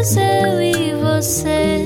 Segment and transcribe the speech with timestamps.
[0.00, 1.78] eu e você.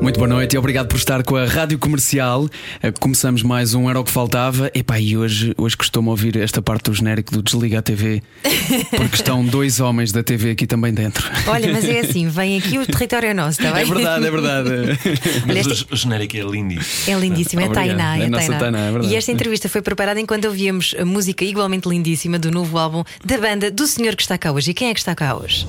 [0.00, 2.48] Muito boa noite e obrigado por estar com a Rádio Comercial.
[2.82, 4.72] Eh, Começamos mais um Era o que Faltava.
[4.74, 8.24] Epá, e hoje, hoje costumo ouvir esta parte do genérico do Desliga a TV,
[8.90, 11.30] porque estão dois homens da TV aqui também dentro.
[11.46, 13.82] Olha, mas é assim, vem aqui o território é nosso, está bem?
[13.82, 14.70] É verdade, é verdade.
[15.46, 17.16] Mas o genérico é lindíssimo.
[17.16, 17.86] É lindíssima, é Obrigado.
[17.86, 18.18] Tainá.
[18.18, 19.14] É a nossa Tainá, é verdade.
[19.14, 23.38] e esta entrevista foi preparada enquanto ouvíamos a música igualmente lindíssima do novo álbum da
[23.38, 24.72] banda do senhor que está cá hoje.
[24.72, 25.68] E quem é que está cá hoje?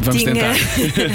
[0.00, 0.34] Vamos tinha...
[0.34, 0.54] tentar.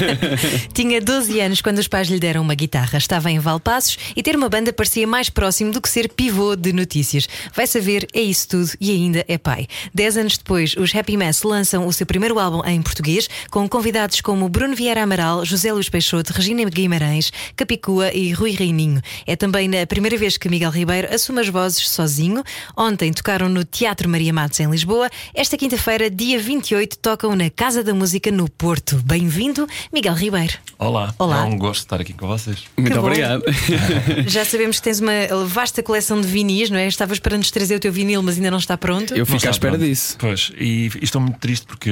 [0.74, 2.98] tinha 12 anos quando os pais lhe deram uma guitarra.
[2.98, 6.74] Estava em Valpassos e ter uma banda parecia mais próximo do que ser pivô de
[6.74, 7.28] notícias.
[7.56, 9.68] Vai saber, é isso tudo e ainda é pai.
[9.94, 14.22] Dez anos depois, os Happy Mess lançam o seu primeiro álbum em português, com convidados
[14.22, 19.02] como Bruno Vieira Amaral, José Luís Peixoto, Regina Guimarães, Capicua e Rui Reininho.
[19.26, 22.44] É também na primeira vez que Miguel Ribeiro assume as vozes sozinho.
[22.76, 25.10] Ontem tocaram no Teatro Maria Matos em Lisboa.
[25.34, 28.73] Esta quinta-feira, dia 28, tocam na Casa da Música no Porto.
[29.06, 30.54] Bem-vindo, Miguel Ribeiro.
[30.80, 31.40] Olá, Olá.
[31.40, 32.64] é um gosto estar aqui com vocês.
[32.76, 33.44] Muito obrigado.
[34.28, 36.88] Já sabemos que tens uma vasta coleção de vinis, não é?
[36.88, 39.14] Estavas para nos trazer o teu vinil, mas ainda não está pronto.
[39.14, 39.88] Eu fico à espera pronto.
[39.88, 40.16] disso.
[40.18, 41.92] Pois, e, e estou muito triste porque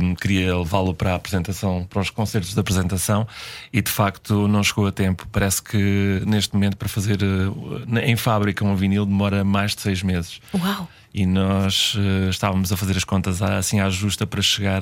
[0.00, 3.26] hum, queria levá-lo para a apresentação, para os concertos de apresentação
[3.72, 5.26] e de facto não chegou a tempo.
[5.32, 10.02] Parece que neste momento para fazer eh, em fábrica um vinil demora mais de seis
[10.02, 10.40] meses.
[10.54, 10.88] Uau!
[11.12, 14.80] E nós eh, estávamos a fazer as contas à- assim à justa para chegar,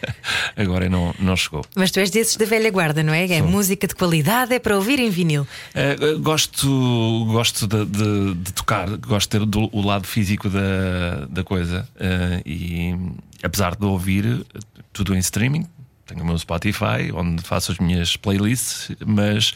[0.56, 1.64] agora não, não chegou.
[1.74, 3.26] Mas tu és desses da velha guarda, não é?
[3.30, 5.46] É música de qualidade, é para ouvir em vinil.
[5.74, 11.26] Uh, gosto gosto de, de- de tocar, gosto de ter do- o lado físico da,
[11.28, 11.86] da coisa.
[11.96, 12.94] uh, e
[13.42, 14.46] apesar de ouvir
[14.92, 15.66] tudo em streaming,
[16.06, 19.52] tenho o meu Spotify, onde faço as minhas playlists, mas,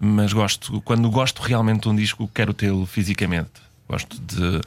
[0.00, 3.50] mas gosto, quando gosto realmente de um disco, quero tê-lo fisicamente.
[3.88, 4.60] Gosto de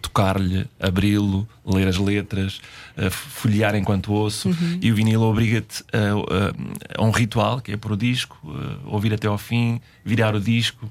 [0.00, 2.60] tocar-lhe, abri-lo, ler as letras,
[2.96, 4.50] uh, folhear enquanto ouço.
[4.80, 8.78] E o vinil obriga-te a, a- a um ritual que é pôr o disco, uh,
[8.92, 10.86] ouvir até ao fim, virar o disco.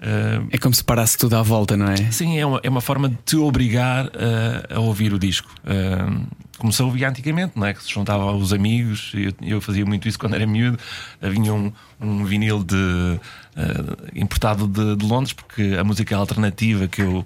[0.00, 1.96] Uh, É como se parasse tudo à volta, não é?
[2.12, 4.10] Sim, é uma, é uma forma de te obrigar
[4.70, 5.50] a ouvir o disco.
[6.56, 7.72] Como se ouvia antigamente, não é?
[7.74, 10.76] Que se juntava os amigos, eu, eu fazia muito isso quando era miúdo.
[11.22, 13.20] Havia um, um vinil de,
[14.14, 17.24] importado de, de Londres, porque a música alternativa que eu.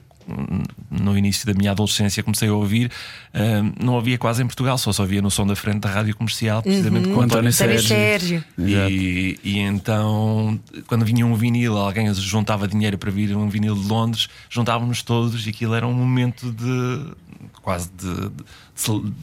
[0.90, 2.90] No início da minha adolescência comecei a ouvir,
[3.34, 6.14] uh, não havia quase em Portugal, só só havia no som da frente da rádio
[6.16, 7.88] comercial, precisamente com Com António Sérgio.
[7.88, 8.44] Sérgio.
[8.58, 13.86] e, e então, quando vinha um vinil, alguém juntava dinheiro para vir um vinil de
[13.88, 17.12] Londres, juntávamos todos e aquilo era um momento de
[17.62, 18.28] quase de.
[18.28, 18.44] de-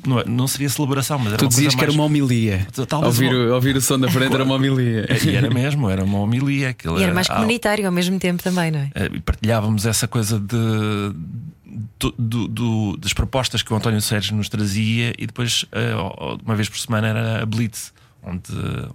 [0.05, 2.05] não, é- não seria celebração, mas era Tu uma dizias coisa que era mais- uma
[2.05, 2.67] homilia.
[2.87, 5.05] Talvez Ouvir, uma- o- ouvir o som da frente era uma homilia.
[5.25, 6.75] E era mesmo, era uma homilia.
[6.97, 8.91] E era mais ah, comunitário ao mesmo tempo também, não é?
[8.95, 10.55] eh, e partilhávamos essa coisa de.
[11.99, 15.93] do- do- do- das propostas que o António Sérgio nos trazia e depois, eh,
[16.45, 17.93] uma vez por semana, era a Blitz,
[18.23, 18.51] onde,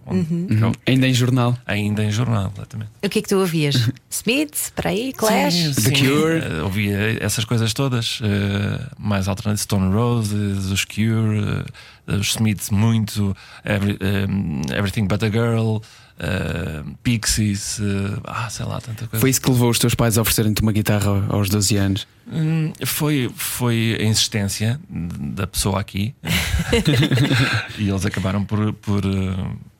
[0.07, 1.57] onde eu- Ainda em jornal.
[1.67, 2.91] ainda em jornal, exatamente.
[3.03, 3.91] O que é que tu ouvias?
[4.11, 5.55] Smith, para aí, Clash?
[5.55, 6.05] Sim, The sim.
[6.07, 6.39] Cure.
[6.39, 11.65] Eh, ouvia essas coisas todas, eh, mais alternativas, Stone Roses, os Cure,
[12.07, 13.34] eh, os Smiths, muito,
[13.65, 15.79] Every- eh, Everything But a Girl,
[16.19, 19.21] eh, Pixies, eh, ah, sei lá, tanta coisa.
[19.21, 22.07] Foi isso que levou os teus pais a oferecerem-te uma guitarra aos 12 anos.
[22.27, 26.15] Hum, foi, foi a insistência da pessoa aqui
[27.79, 29.03] e eles acabaram por, por,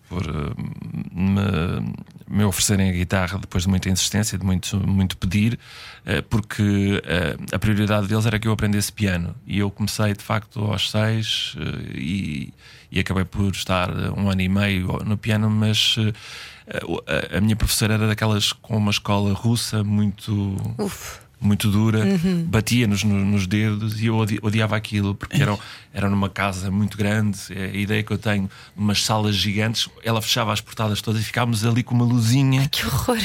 [0.09, 0.55] por eh,
[1.13, 1.95] me,
[2.29, 5.59] me oferecerem a guitarra depois de muita insistência, de muito, muito pedir,
[6.05, 10.23] eh, porque eh, a prioridade deles era que eu aprendesse piano e eu comecei de
[10.23, 12.55] facto aos seis eh, e,
[12.95, 16.81] e acabei por estar eh, um ano e meio no piano, mas eh,
[17.35, 21.19] a, a minha professora era daquelas com uma escola russa muito Uf.
[21.41, 22.01] muito dura,
[22.47, 25.59] batia nos, no- nos dedos e eu odi- odiava aquilo porque era,
[25.93, 27.39] era numa casa muito grande.
[27.51, 31.25] É A ideia que eu tenho, umas salas gigantes, ela fechava as portadas todas e
[31.25, 33.19] ficávamos ali com uma luzinha, Que horror!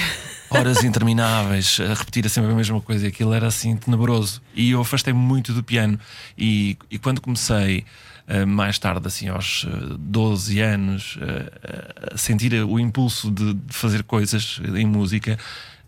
[0.50, 3.06] horas intermináveis, a repetir sempre a mesma coisa.
[3.06, 4.42] E aquilo era assim tenebroso.
[4.54, 5.98] E eu afastei-me muito do piano.
[6.38, 7.86] E, e quando comecei.
[8.30, 14.62] Eh, mais tarde, assim, aos eh, 12 anos, eh, sentir o impulso de, fazer coisas
[14.76, 15.38] em música,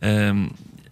[0.01, 0.33] eh,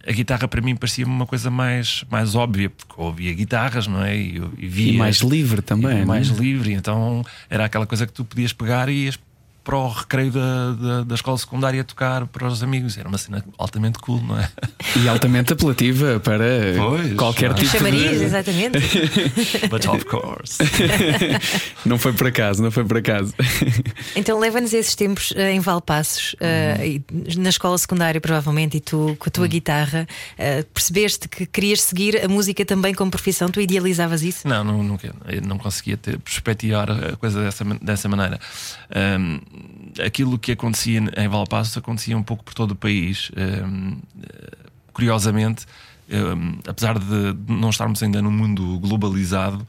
[0.06, 4.02] a guitarra para mim parecia-me uma coisa mais, mais óbvia, porque eu ouvia guitarras, não
[4.02, 4.16] é?
[4.16, 6.34] E, eu- e via, E mais livre também, e mais é?
[6.34, 9.18] livre, então era aquela coisa que tu podias pegar e ias
[9.62, 12.96] para o recreio da, da, da escola secundária tocar para os amigos.
[12.96, 14.48] Era uma cena altamente cool, não é?
[14.96, 16.44] E altamente apelativa para
[16.76, 18.24] Pois, qualquer não tipo Chamarias, de.
[18.24, 18.78] exatamente.
[19.68, 20.58] But of course.
[21.84, 23.34] Não foi por acaso, não foi por acaso.
[24.16, 26.34] Então leva-nos a esses tempos eh, em Valpassos,
[26.84, 27.02] e
[27.36, 32.22] na escola secundária, provavelmente, e tu com a tua guitarra, eh, percebeste que querias seguir
[32.24, 34.46] a música também como profissão, tu idealizavas isso?
[34.46, 35.14] Não, não, nunca.
[35.26, 38.38] Eu não conseguia ter, perspectivar a coisa dessa, dessa maneira.
[38.94, 39.40] Ahm,
[40.04, 43.30] aquilo que acontecia em Valpassos acontecia um pouco por todo o país.
[43.36, 44.56] Ahm, eh,
[44.92, 45.66] curiosamente,
[46.10, 49.66] ahm, apesar de não estarmos ainda num mundo globalizado,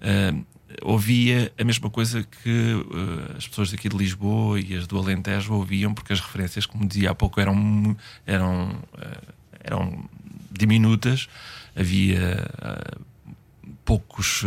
[0.00, 0.42] ahm,
[0.82, 5.54] ouvia a mesma coisa que eh, as pessoas daqui de Lisboa e as do Alentejo
[5.54, 7.96] ouviam, porque as referências, como dizia há pouco, eram,
[8.26, 9.20] eram, eh,
[9.62, 10.04] eram
[10.50, 11.28] diminutas.
[11.76, 12.98] Havia eh,
[13.84, 14.44] poucos,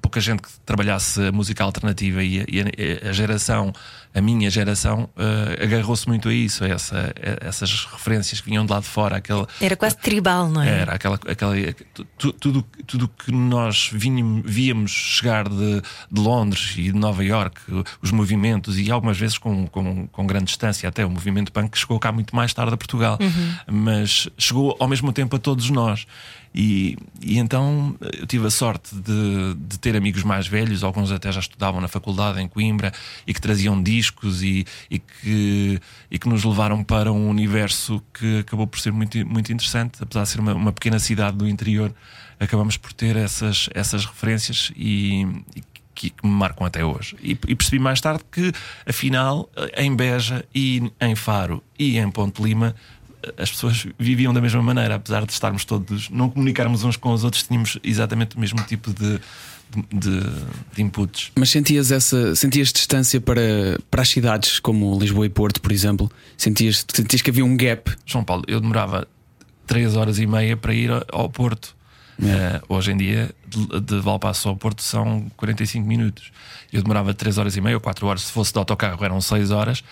[0.00, 3.72] pouca gente que trabalhasse a música alternativa e a, a- geração,
[4.14, 8.64] a minha geração, eh, agarrou-se muito a isso, a, essa, a essas referências que vinham
[8.66, 10.68] de lá de fora, aquele, Era quase tribal, não é?
[10.80, 11.54] era aquela, aquela
[12.18, 15.80] tu- tudo, tudo que nós vinham, víamos chegar de,
[16.10, 17.60] de Londres e de Nova York,
[18.02, 21.78] os movimentos, e algumas vezes com, com, com grande distância, até o movimento punk que
[21.78, 23.18] chegou cá muito mais tarde a Portugal,
[23.70, 26.06] mas chegou ao mesmo tempo a todos nós.
[26.54, 31.32] E, e então eu tive a sorte de, de ter amigos mais velhos, alguns até
[31.32, 32.92] já estudavam na faculdade em Coimbra
[33.26, 38.40] e que traziam discos e, e, que, e que nos levaram para um universo que
[38.40, 41.94] acabou por ser muito, muito interessante, apesar de ser uma, uma pequena cidade do interior,
[42.38, 45.26] acabamos por ter essas, essas referências e,
[45.56, 45.62] e
[45.94, 47.16] que, que me marcam até hoje.
[47.22, 48.52] E, e percebi mais tarde que,
[48.86, 52.74] afinal, em Beja e em Faro e em Ponte Lima,
[53.38, 57.24] as pessoas viviam da mesma maneira, apesar de estarmos todos, não comunicarmos uns com os
[57.24, 59.20] outros, tínhamos exatamente o mesmo tipo de,
[59.92, 60.20] de,
[60.74, 61.30] de inputs.
[61.36, 66.10] Mas sentias essa, sentias distância para, para as cidades como Lisboa e Porto, por exemplo?
[66.36, 67.90] Sentias, sentias que havia um gap?
[68.06, 69.06] João Paulo, eu demorava
[69.66, 71.74] 3 horas e meia para ir ao- Porto.
[72.22, 76.30] Eh, hoje em dia, de, de Valpasso ao Porto são 45 minutos.
[76.72, 78.22] Eu demorava 3 horas e meia ou 4 horas.
[78.22, 79.82] Se fosse de autocarro, eram 6 horas.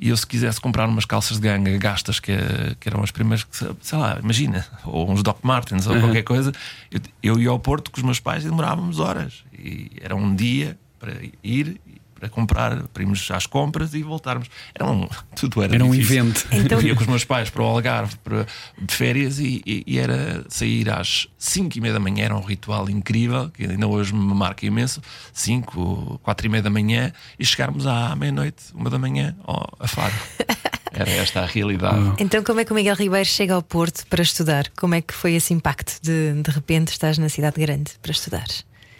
[0.00, 2.32] E eu, se quisesse comprar umas calças de ganga gastas, que,
[2.78, 6.52] que eram as primeiras que, sei lá, imagina, ou uns Doc Martens ou qualquer coisa,
[6.90, 9.44] eu, eu ia ao Porto com os meus pais e demorávamos horas.
[9.52, 11.12] E era um dia para
[11.42, 11.80] ir,
[12.18, 14.48] para comprar, para irmos às compras e voltarmos.
[14.74, 16.16] Era um, tudo era Era um difícil.
[16.18, 16.46] evento.
[16.52, 18.46] Então- Eu ia com os meus pais para o Algarve para,
[18.80, 22.42] de férias e, e- e era sair às 5 e meia da manhã, era um
[22.42, 25.00] ritual incrível, que ainda hoje me marca imenso.
[25.32, 29.86] 5, 4 e meia da manhã e chegarmos à meia-noite, uma da manhã, ao- a
[29.86, 30.14] Faro.
[30.90, 32.14] Era esta a realidade.
[32.18, 34.68] Então, como é que o Miguel Ribeiro chega ao Porto para estudar?
[34.76, 38.46] Como é que foi esse impacto de de repente estás na cidade grande para estudar?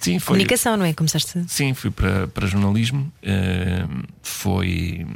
[0.01, 0.37] Sim, foi.
[0.37, 0.93] Comunicação, não é?
[0.95, 1.45] Começaste.
[1.49, 3.13] Sim, fui para, para jornalismo.
[3.23, 3.85] eh,
[4.23, 5.07] foi,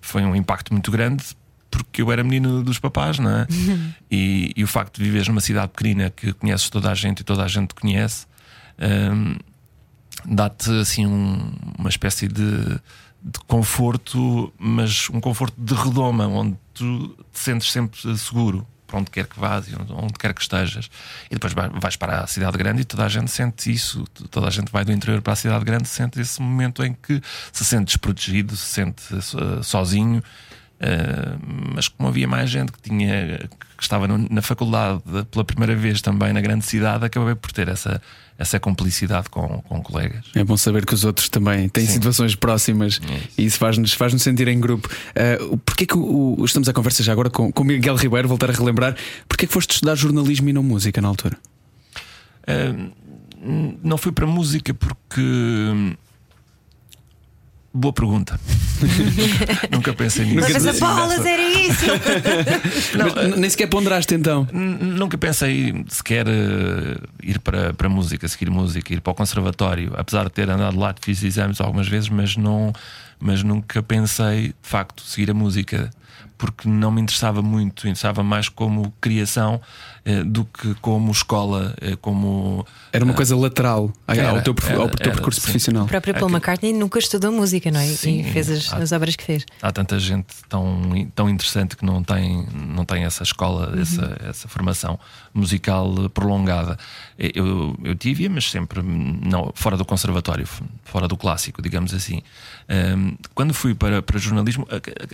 [0.00, 1.24] foi um impacto muito grande
[1.70, 3.46] porque eu era menino dos papás, não é?
[4.10, 7.24] E, e o facto de viveres numa cidade pequenina que conheces toda a gente e
[7.24, 8.26] toda a gente te conhece
[8.78, 9.10] eh,
[10.26, 12.42] dá-te assim um- uma espécie de,
[13.22, 19.10] de conforto, mas um conforto de redoma, onde tu te sentes sempre seguro para onde
[19.10, 20.90] quer que vás e onde, quer que estejas.
[21.30, 24.04] E depois vai- vais para a cidade grande e toda a gente sente isso.
[24.30, 27.22] Toda a gente vai do interior para a cidade grande, sente esse momento em que
[27.50, 30.22] se sente desprotegido, se sente eh, sozinho.
[30.82, 33.48] Uh, mas como havia mais gente que tinha
[33.82, 37.68] que estava no- na faculdade pela primeira vez também na grande cidade, acabei por ter
[37.68, 38.00] essa,
[38.38, 40.24] essa complicidade com, com colegas.
[40.34, 43.00] É bom saber que os outros também têm situações próximas
[43.36, 44.88] e isso faz-nos faz -nos sentir em grupo.
[45.50, 48.28] Uh, porquê que o, o- estamos a conversa já agora com, com o Miguel Ribeiro,
[48.28, 48.96] voltar a relembrar,
[49.28, 51.36] porquê que foste estudar jornalismo e não música na altura?
[52.42, 52.92] Uh,
[53.82, 55.20] não fui para música porque.
[57.74, 58.38] Boa pergunta.
[59.70, 60.40] nunca pensei nisso.
[60.40, 61.86] Mas a dizer- bolas era isso!
[62.98, 64.46] Mas n- nem sequer ponderaste então.
[64.52, 70.24] Nunca pensei sequer eh, ir para, para música, seguir música, ir para o conservatório, apesar
[70.24, 72.72] de ter andado lá, fiz exames algumas vezes, mas, não,
[73.20, 75.90] mas nunca pensei de facto seguir a música,
[76.42, 79.60] porque não me interessava muito, interessava mais como criação
[80.04, 82.66] eh, do que como escola, eh, como.
[82.92, 85.44] Era uma coisa lateral ao, Era, teu, perfu- ao era, teu era, percurso sim.
[85.46, 85.84] profissional.
[85.84, 87.86] O próprio Paul Aquilo- McCartney nunca estudou música, não é?
[87.86, 88.22] Sim.
[88.22, 88.78] E fez as, Ah.
[88.78, 89.46] as obras que fez.
[89.62, 90.82] há tanta gente tão,
[91.14, 94.98] tão interessante que não tem, não tem essa escola, essa, essa formação
[95.32, 96.76] musical eh, prolongada.
[97.16, 100.48] Eu, eu tive, mas sempre não, fora do conservatório,
[100.82, 102.20] fora do clássico, digamos assim.
[102.68, 104.66] Ahm, quando fui para, para jornalismo,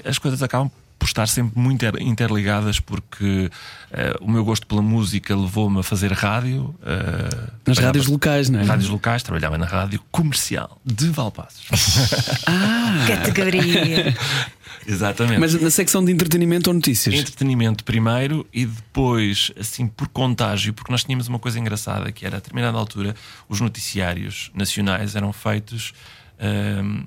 [0.07, 3.51] as coisas acabam por estar sempre muito inter- interligadas, porque
[3.93, 6.75] eh, o meu gosto pela música levou-me a fazer rádio.
[6.85, 8.65] eh, Nas rádios locais, não é?
[8.65, 11.67] Rádios locais, trabalhava na rádio comercial de Valpassos.
[13.07, 14.15] Categoria.
[14.87, 15.39] Exatamente.
[15.39, 17.15] Mas na secção de entretenimento ou notícias?
[17.15, 22.37] Entretenimento primeiro e depois, assim, por contágio, porque nós tínhamos uma coisa engraçada que era
[22.37, 23.15] a determinada altura
[23.49, 25.93] os noticiários nacionais eram feitos
[26.41, 27.05] a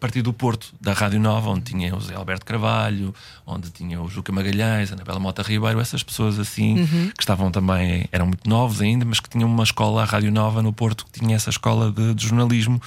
[0.00, 3.14] partir do Porto, da Rádio Nova, onde tinha o Zé Alberto Carvalho,
[3.46, 8.06] onde tinha o Juca Magalhães, a Anabela Mota Ribeiro, essas pessoas assim que estavam também,
[8.10, 11.20] eram muito novos ainda, mas que tinham uma escola, a Rádio Nova no Porto, que
[11.20, 12.80] tinha essa escola de, de jornalismo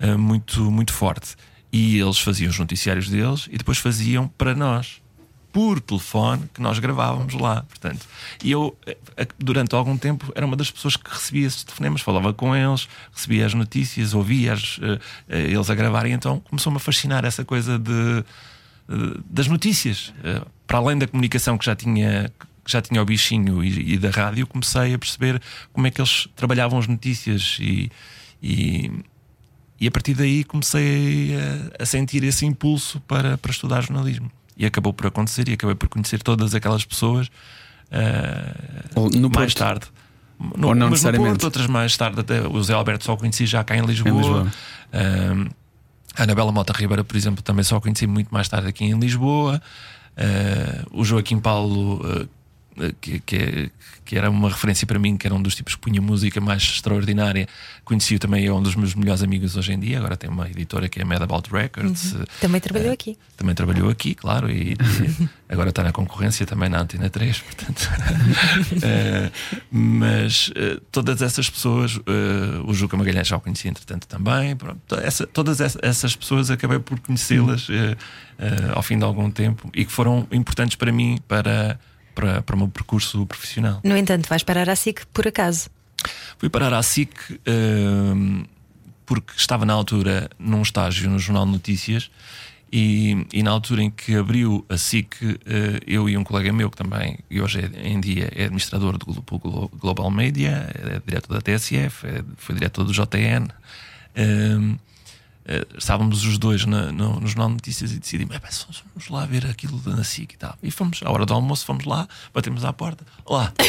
[0.00, 1.34] ah, muito, muito forte.
[1.72, 5.02] E eles faziam os noticiários deles e depois faziam para nós
[5.52, 7.62] por telefone que nós gravávamos lá.
[7.68, 8.06] Portanto,
[8.42, 8.96] e eu, eh,
[9.38, 13.44] durante algum tempo, era uma das pessoas que recebia esses telefonemas, falava com eles, recebia
[13.44, 16.14] as notícias, ouvia as, eh, eh, eles a gravarem.
[16.14, 18.24] Então começou-me a fascinar essa coisa de,
[19.26, 20.12] das notícias.
[20.66, 22.32] Para além da comunicação que já tinha.
[22.64, 25.42] que Já tinha o bichinho e, e da rádio, comecei a perceber
[25.72, 27.90] como é que eles trabalhavam as notícias e,
[28.42, 28.90] e,
[29.80, 31.34] e a partir daí comecei
[31.78, 34.30] a, a sentir esse impulso para, para estudar jornalismo.
[34.62, 37.28] E acabou por acontecer e acabei por conhecer todas aquelas pessoas
[39.12, 39.86] no mais tarde.
[40.38, 41.30] Ou não mas necessariamente?
[41.30, 44.12] No Porto, outras mais tarde, até o Zé Alberto só conheci já cá em Lisboa.
[44.12, 44.52] Em Lisboa.
[44.92, 45.50] Ah,
[46.16, 49.60] a Anabela Mota Ribeira, por exemplo, também só conheci muito mais tarde aqui em Lisboa.
[50.16, 52.28] Ah, o Joaquim Paulo,
[53.00, 53.70] que, que, é-
[54.04, 56.62] que era uma referência para mim, que era um dos tipos que punha música mais
[56.62, 57.46] extraordinária,
[57.84, 59.98] conheci-o também, é um dos meus melhores amigos hoje em dia.
[59.98, 62.14] Agora tem uma editora que é Mad About Records.
[62.40, 63.16] Também trabalhou aqui.
[63.36, 67.88] Também trabalhou aqui, claro, e, e agora está na concorrência também na Antena 3, portanto.
[68.82, 69.30] Eh,
[69.70, 74.80] mas eh, todas essas pessoas, eh, o Juca Magalhães já o conhecia entretanto também, pronto,
[74.86, 77.96] to- essa- todas essa- essas pessoas acabei por conhecê-las eh,
[78.38, 81.78] eh, ao fim de algum tempo e que foram importantes para mim para,
[82.14, 83.80] para, para o meu percurso profissional.
[83.84, 85.68] No entanto, vais parar à SIC por acaso.
[86.38, 87.10] Fui parar à SIC
[87.46, 88.44] hum,
[89.06, 92.10] porque estava na altura num estágio no Jornal de Notícias
[92.72, 96.70] e, e na altura em que abriu a SIC, eh, eu e um colega meu
[96.70, 101.00] que também e hoje é- em dia é administrador do Grupo Glo- Global Media, é
[101.06, 103.46] diretor da TSF, é- foi diretor do JN.
[105.46, 109.08] Eh, estávamos os dois na- no, no Jornal de Notícias e decidimos, "Epá, vamos vamos
[109.10, 110.56] lá ver aquilo da na SIC e tal.
[110.62, 113.04] E fomos, à hora do almoço, fomos lá, batemos à porta.
[113.24, 113.52] Olá,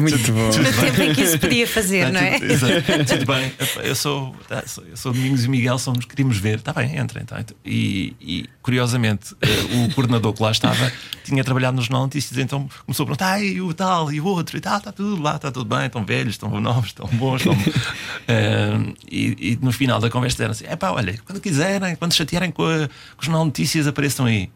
[0.00, 0.46] Muito bom.
[0.48, 2.32] No tempo em que isso podia fazer, Tá não é?
[2.40, 3.04] tudo, exato.
[3.06, 3.52] Tudo bem,
[3.84, 6.58] eu sou, tá, sou- eu sou Domingos e Miguel, somos, queríamos ver.
[6.58, 7.38] Está bem, entra então.
[7.38, 9.46] Então, E, e, curiosamente, eh,
[9.86, 10.90] o coordenador que lá estava
[11.22, 14.24] tinha trabalhado no Jornal Notícias, então começou a perguntar: "Ai, e o tal e o
[14.24, 17.42] outro, e tal, está tudo lá, está tudo bem, estão velhos, estão novos, estão bons.
[17.42, 17.54] Estão...
[18.26, 22.12] Eh, e, e no final da conversa disseram assim: é pá, olha, quando quiserem, quando
[22.14, 24.50] chatearem com, a, com o Jornal Notícias, apareçam aí.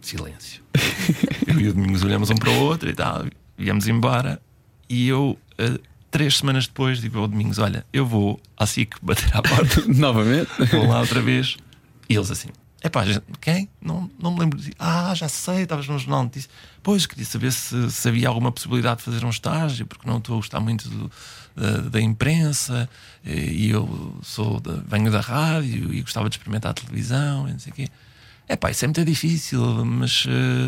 [0.00, 0.62] Silêncio.
[1.46, 3.24] Eu e o Domingos olhamos um para o outro e tal,
[3.56, 4.40] viemos embora.
[4.88, 5.78] E eu, eh,
[6.10, 10.50] três semanas depois, digo ao Domingos: Olha, eu vou à SIC bater à porta, Novamente.
[10.70, 11.56] vou lá outra vez.
[12.08, 12.48] E eles assim:
[12.84, 13.02] É pá,
[13.40, 13.66] quem?
[13.80, 14.58] Não, não me lembro.
[14.58, 16.30] de ti." Ah, já sei, estavas no jornal.
[16.82, 20.34] Pois, queria saber se, se havia alguma possibilidade de fazer um estágio, porque não estou
[20.34, 21.10] a gostar muito do-
[21.56, 22.86] da, da imprensa
[23.24, 27.52] eh, e eu sou da- venho da rádio e gostava de experimentar a televisão e
[27.52, 27.88] não sei o quê.
[28.46, 30.26] É pá, isso é muito difícil, mas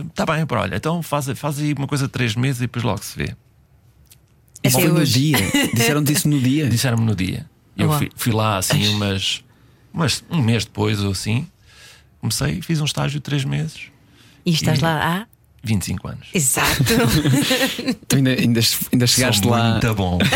[0.09, 2.83] está bem, pá, olha, então faz, faz aí uma coisa de três meses e depois
[2.83, 3.37] logo se vê.
[4.63, 5.37] Esse Foi é no dia.
[5.75, 6.67] Disseram-te isso no dia.
[6.67, 7.45] Disseram-me no dia.
[7.77, 9.45] Eu fui, fui lá assim, umas,
[9.93, 11.47] umas, um mês depois ou assim.
[12.27, 13.83] Comecei, fiz um estágio de três meses,
[14.45, 15.27] E estás E- lá há.
[15.63, 16.27] 25 anos.
[16.35, 16.83] Exato.
[18.09, 18.61] Tu ainda, ainda,
[18.93, 19.73] ainda chegaste Sou lá.
[19.73, 20.19] Muito bom.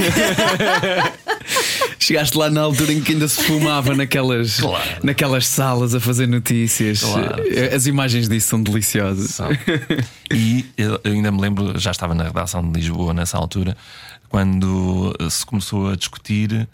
[1.98, 4.84] Chegaste lá na altura em que ainda se fumava naquelas, Claro.
[5.02, 7.00] naquelas salas a fazer notícias.
[7.00, 7.42] Claro.
[7.74, 9.30] As imagens disso são deliciosas.
[9.30, 9.48] São.
[10.32, 13.76] E eu ainda me lembro, já estava na redação de Lisboa nessa altura,
[14.28, 16.68] quando eh, se começou a discutir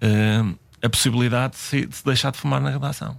[0.00, 0.42] eh,
[0.82, 3.16] a possibilidade de se, de se deixar de fumar na redação.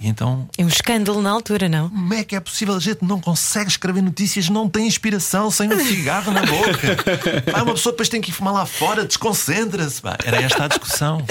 [0.00, 1.90] E então É um escândalo na altura, não?
[1.90, 2.74] Como é que é possível?
[2.74, 6.96] A gente não consegue escrever notícias, não tem inspiração sem um cigarro na boca.
[7.52, 10.00] Pá, uma pessoa depois tem que ir fumar lá fora, desconcentra-se.
[10.24, 11.22] Era esta a discussão.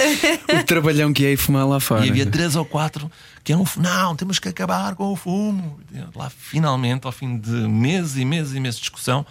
[0.60, 2.06] O trabalhão que é ir fumar lá fora.
[2.06, 3.10] E havia três ou quatro
[3.44, 3.66] que eram.
[3.78, 5.80] Não, temos que acabar com o fumo.
[6.16, 9.26] Lá, finalmente, ao fim de meses e meses e meses de discussão,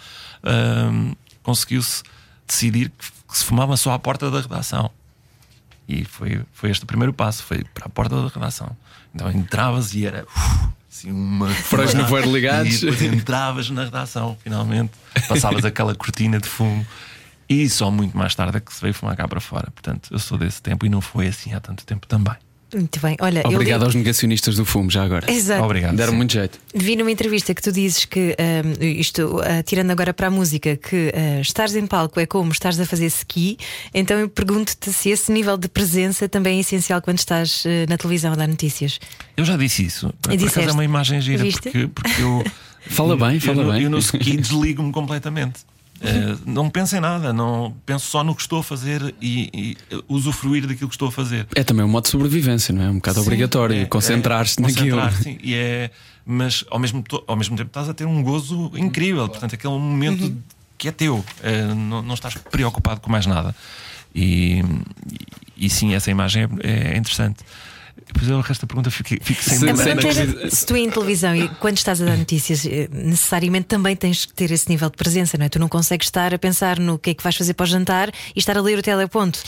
[0.44, 2.02] hum, conseguiu-se
[2.46, 4.90] decidir que se fumava só à porta da redação.
[5.88, 8.76] E foi, foi este o primeiro passo, foi para a porta da redação.
[9.14, 11.48] Então entravas e era uf, assim uma.
[11.48, 12.82] Faróis no voeiro ligados.
[12.82, 14.92] E depois entravas na redação, finalmente.
[15.26, 16.86] Passavas aquela cortina de fumo.
[17.48, 19.70] E só muito mais tarde é que se veio fumar cá para fora.
[19.70, 22.36] Portanto, eu sou desse tempo e não foi assim há tanto tempo também.
[22.74, 23.16] Muito bem.
[23.20, 25.30] Olha, eu Obrigado li- aos negacionistas do fumo, já agora.
[25.32, 25.64] Exato.
[25.64, 25.96] Obrigado.
[25.96, 26.58] Deram muito jeito.
[26.74, 30.76] Vi numa entrevista que tu dizes que, ahm, isto, ah, tirando agora para a música,
[30.76, 33.56] que ah, estares em palco é como estares a fazer ski,
[33.94, 37.96] então eu pergunto-te se esse nível de presença também é essencial quando estás ah, na
[37.96, 39.00] televisão a dar notícias.
[39.36, 40.12] Eu já disse isso.
[40.20, 40.68] Por acaso disseste?
[40.70, 41.62] é uma imagem gira Viste?
[41.70, 42.44] porque, porque eu.
[42.90, 43.82] Fala bem, eu fala no- bem.
[43.82, 45.60] Eu no ski desligo-me completamente.
[46.00, 49.76] Eh, não penso em nada, não penso só no que estou a fazer e, e,
[49.90, 51.46] eh, usufruir daquilo que estou a fazer.
[51.54, 52.90] É também um modo de sobrevivência, não é?
[52.90, 53.76] Um bocado Sim, obrigatório.
[53.76, 54.96] é, Concentrar-se é, naquilo.
[54.96, 55.90] concentrar-se, sim, e é,
[56.24, 59.28] mas ao mesmo, to- ao mesmo tempo estás a ter um gozo incrível.
[59.28, 60.38] Portanto, aquele momento Uhum.
[60.76, 63.54] que é teu, eh, não, não estás preocupado com mais nada.
[64.14, 64.62] E,
[65.56, 67.44] e, e sim, essa imagem é, é interessante.
[68.12, 70.90] Depois eu, o resto da pergunta fico, fico sem pergunta Sem- era se tu em
[70.90, 74.88] televisão e quando estás a dar notícias, eh, necessariamente também tens que ter esse nível
[74.90, 75.48] de presença, não é?
[75.48, 78.08] Tu não consegues estar a pensar no que é que vais fazer para o jantar
[78.34, 79.40] e estar a ler o teleponto.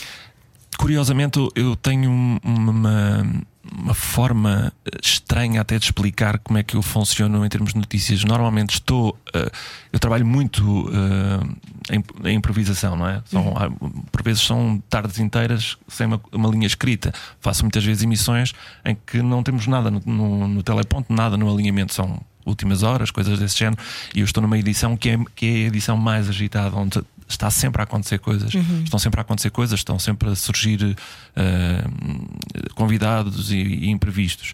[0.77, 3.25] Curiosamente, eu- tenho um- uma,
[3.71, 7.79] uma forma eh, estranha até de explicar como é que eu funciono em termos de
[7.79, 8.23] notícias.
[8.23, 9.17] Normalmente estou.
[9.33, 9.51] eh,
[9.93, 10.89] eu trabalho muito
[11.89, 13.21] eh, em, em improvisação, não é?
[13.25, 13.69] São, há-
[14.11, 17.13] por vezes são tardes inteiras sem uma, uma linha escrita.
[17.39, 18.53] Faço muitas vezes emissões
[18.85, 21.93] em que não temos nada no, no, no teleponto, nada no alinhamento.
[21.93, 23.81] São últimas horas, coisas desse género.
[24.15, 26.99] E eu estou numa edição que é, que é a edição mais agitada, onde
[27.33, 28.53] está sempre a acontecer coisas.
[28.83, 30.95] Estão sempre a acontecer coisas, estão sempre a surgir
[31.35, 31.83] eh,
[32.75, 34.53] convidados e, e imprevistos.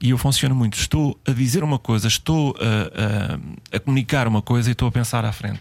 [0.00, 0.78] E eu funciono muito.
[0.78, 4.92] Estou a dizer uma coisa, estou a, a- a comunicar uma coisa e estou a
[4.92, 5.60] pensar à frente.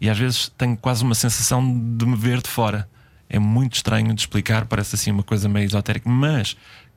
[0.00, 1.62] E às vezes tenho quase uma sensação
[1.96, 2.88] de me ver de fora.
[3.28, 6.56] É muito estranho de explicar, parece assim uma coisa meio esotérica, mas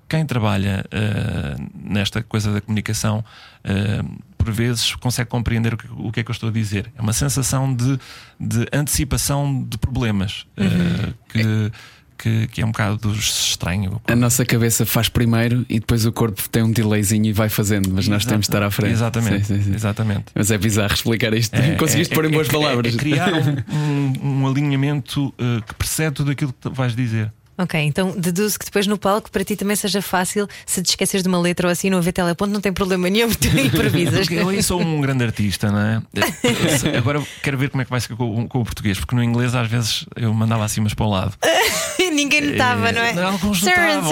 [0.09, 3.23] quem trabalha eh, nesta coisa da comunicação,
[3.63, 4.01] eh,
[4.37, 6.91] por vezes consegue compreender o que, o que é que eu estou a dizer.
[6.97, 7.99] É uma sensação de,
[8.39, 11.71] de antecipação de problemas eh, que,
[12.17, 14.01] que, que é um bocado estranho.
[14.07, 17.89] A nossa cabeça faz primeiro e depois o corpo tem um delayzinho e vai fazendo,
[17.93, 18.93] mas nós temos de estar à frente.
[18.93, 19.45] Exatamente.
[19.45, 19.75] Sim, sim, sim.
[19.75, 20.25] exatamente.
[20.33, 21.53] Mas é bizarro explicar isto.
[21.53, 22.95] É, Conseguiste é- pôr em é- boas é- palavras.
[22.95, 27.31] É, criar um, um- um alinhamento eh, que precede tudo aquilo que tu vais dizer.
[27.61, 31.21] Ok, então deduzo que depois no palco para ti também seja fácil se te esqueces
[31.21, 34.21] de uma letra ou assim, não haver teleponto, não tem problema nenhum, tu improvisas.
[34.21, 36.01] Porque eu aí sou um grande artista, não é?
[36.15, 39.21] Eh, Agora quero ver como é que vai ser com, com o português, porque no
[39.21, 41.33] inglês às vezes eu mandava assim, mas para o lado.
[42.13, 43.13] Ninguém notava, não é?
[43.13, 44.11] Não, alguns Sir, notavam,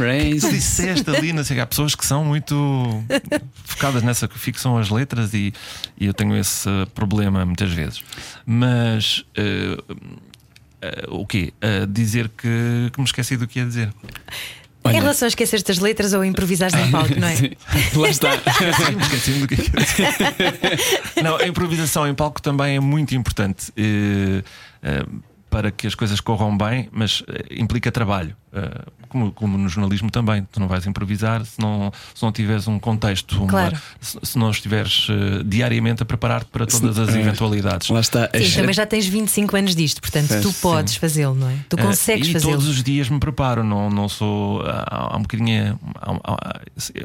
[0.00, 0.40] Race.
[0.40, 3.02] Tu disseste ali, não sei, há pessoas que são muito
[3.64, 5.54] focadas nessa que fixam as letras e,
[5.98, 8.02] e eu tenho esse problema muitas vezes.
[8.46, 9.78] Mas eh,
[10.84, 11.52] eh, o quê?
[11.60, 13.90] Eh, dizer que, que me esqueci do que ia dizer.
[14.86, 14.98] Olha.
[14.98, 17.36] Em relação a esquecer-te as letras ou improvisares em palco, não é?
[17.36, 17.50] Sim.
[17.96, 18.34] Lá está.
[19.00, 21.22] Esqueci-me do que ia dizer.
[21.24, 23.72] Não, a improvisação em palco também é muito importante.
[23.76, 24.42] eh,
[25.54, 28.34] para que as coisas corram bem, mas eh, implica trabalho.
[28.52, 30.44] Eh, como, como no jornalismo também.
[30.50, 33.78] Tu não vais improvisar se não, se não tiveres um contexto, uma- Claro.
[34.00, 37.20] se, se não estiveres eh, diariamente a preparar-te para todas as é.
[37.20, 37.88] eventualidades.
[37.88, 38.28] Lá está.
[38.34, 40.60] Sim, As- também já tens 25 anos disto, portanto tu Sim.
[40.60, 41.56] podes fazê-lo, não é?
[41.68, 42.52] Tu consegues e fazê-lo.
[42.54, 44.62] todos os dias me preparo, não, não sou.
[44.62, 45.78] Há, há um bocadinho.
[45.94, 46.60] há- há-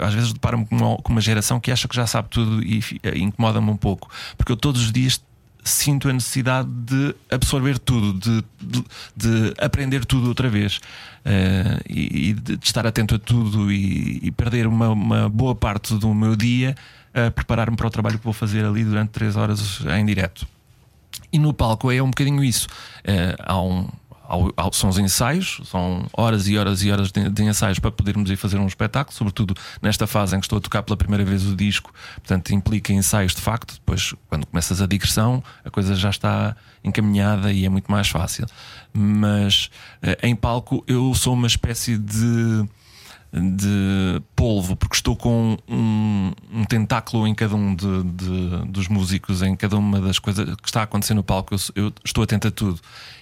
[0.07, 2.83] às vezes deparo-me com uma, com uma geração que acha que já sabe tudo e
[3.03, 5.21] eh, incomoda-me um pouco, porque eu todos os dias
[5.69, 10.79] sinto a necessidade de absorver tudo, de, de- de aprender tudo outra vez
[11.25, 15.93] eh, e, e de estar atento a tudo e, e perder uma, uma boa parte
[15.95, 16.75] do meu dia
[17.13, 20.47] a preparar-me para o trabalho que vou fazer ali durante três horas em direto.
[21.31, 22.67] E no palco é um bocadinho isso.
[23.03, 23.87] Eh, há um,
[24.29, 27.79] há o- há- são os ensaios, são horas e horas e horas de, de ensaios
[27.79, 30.95] para podermos ir fazer um espetáculo, sobretudo nesta fase em que estou a tocar pela
[30.95, 33.73] primeira vez o disco, portanto implica ensaios de facto.
[33.73, 38.45] Depois, quando começas a digressão, a coisa já está encaminhada e é muito mais fácil.
[38.93, 39.69] Mas
[40.01, 42.65] eh, em palco eu sou uma espécie de
[43.31, 49.41] de polvo, porque estou com um, um tentáculo em cada um de, de- dos músicos,
[49.43, 51.53] em cada uma das coisas que está a acontecer no palco.
[51.53, 52.79] Eu, eu estou atento a tudo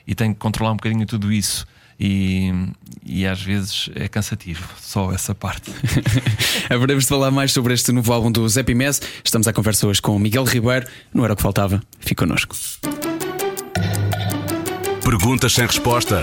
[0.07, 1.65] e tenho que controlar um bocadinho tudo isso.
[1.99, 2.51] E,
[3.03, 5.71] e às vezes é cansativo, só essa parte.
[6.69, 9.01] Haveremos de falar mais sobre este novo álbum do Zé Pimés.
[9.25, 10.85] Estamos à conversa hoje com o Miguel Ribeiro.
[11.13, 11.81] Não era o que faltava.
[11.99, 12.55] Fique connosco.
[15.03, 16.21] Perguntas sem resposta.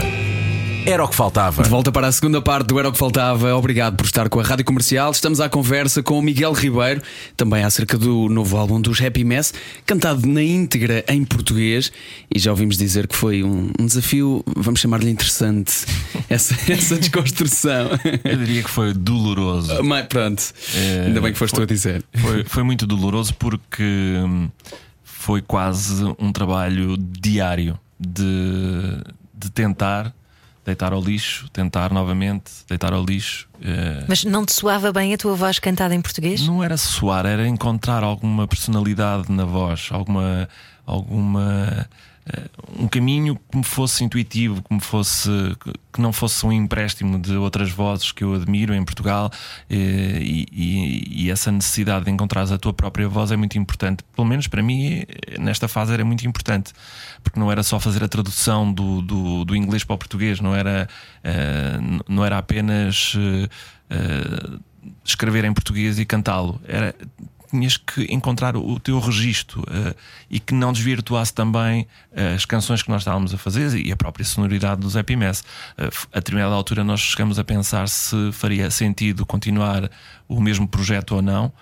[0.86, 1.62] Era o que faltava.
[1.62, 3.54] De volta para a segunda parte do Era o que Faltava.
[3.54, 5.10] Obrigado por estar com a Rádio Comercial.
[5.12, 7.00] Estamos à conversa com o Miguel Ribeiro,
[7.38, 9.54] também acerca do novo álbum dos Happy Mess,
[9.86, 11.90] cantado na íntegra em português.
[12.32, 15.86] E já ouvimos dizer que foi um, um desafio, vamos chamar-lhe interessante,
[16.28, 17.88] essa, essa desconstrução.
[18.22, 19.82] Eu diria que foi doloroso.
[19.82, 20.42] Mas pronto,
[20.74, 22.04] É, ainda bem que foste tu a dizer.
[22.14, 24.50] Foi, foi muito doloroso porque hum,
[25.02, 29.02] foi quase um trabalho diário de,
[29.34, 30.14] de tentar
[30.64, 33.46] deitar ao lixo, tentar novamente, deitar ao lixo.
[33.56, 36.46] Uh, Mas não te soava bem a tua voz cantada em português?
[36.46, 40.48] Não era soar, era encontrar alguma personalidade na voz, alguma.
[40.86, 41.86] alguma
[42.78, 45.28] um caminho que me fosse intuitivo, que me fosse
[45.92, 49.30] que não fosse um empréstimo de outras vozes que eu admiro em Portugal
[49.70, 54.02] e, e, e essa necessidade de encontrar a tua própria voz é muito importante.
[54.14, 55.04] Pelo menos para mim,
[55.38, 56.72] nesta fase era muito importante,
[57.22, 60.54] porque não era só fazer a tradução do, do, do inglês para o português, não
[60.54, 60.88] era,
[62.08, 63.14] não era apenas
[65.04, 66.60] escrever em português e cantá-lo.
[66.66, 66.94] Era
[67.54, 69.94] tinhas que encontrar o teu registro uh,
[70.28, 73.96] e que não desvirtuasse também uh, as canções que nós estávamos a fazer e a
[73.96, 75.40] própria sonoridade dos Mess.
[75.40, 79.88] Uh, a determinada altura nós chegamos a pensar se faria sentido continuar
[80.28, 81.52] o mesmo projeto ou não,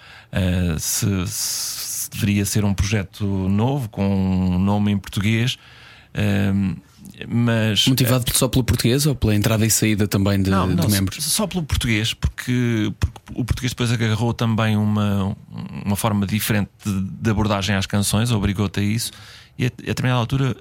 [0.79, 5.59] se, se, deveria ser um projeto novo com um nome em português.
[7.29, 10.93] Mas, Motivado só pelo português ou pela entrada e saída também de, não, não, de
[10.93, 11.25] membros?
[11.25, 15.37] Só pelo português, porque, porque, o português depois agarrou também uma,
[15.85, 19.13] uma forma diferente de, de abordagem às canções, obrigou-te a isso,
[19.59, 20.57] e a, a determinada altura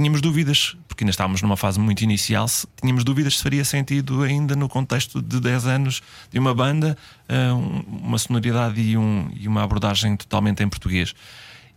[0.00, 2.46] tínhamos dúvidas, porque ainda estávamos numa fase muito inicial,
[2.80, 6.96] tínhamos dúvidas se faria sentido ainda no contexto de 10 anos de uma banda,
[7.28, 11.14] uh, uma sonoridade e, um, e uma abordagem totalmente em português.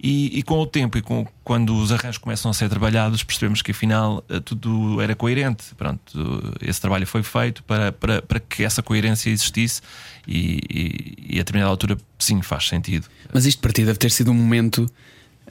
[0.05, 3.61] E, e, com o tempo e com, quando os arranjos começam a ser trabalhados, percebemos
[3.61, 5.73] que afinal eh, tudo era coerente.
[5.77, 9.81] Pronto, esse trabalho foi feito para, para, para que essa coerência existisse
[10.27, 13.07] e, e, e a determinada altura, sim, faz sentido.
[13.33, 14.91] Mas isto para ti deve ter sido um momento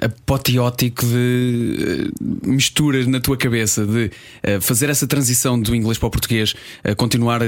[0.01, 6.07] apoteótico de uh, misturas na tua cabeça, de uh, fazer essa transição do inglês para
[6.07, 7.41] o português, uh, continuar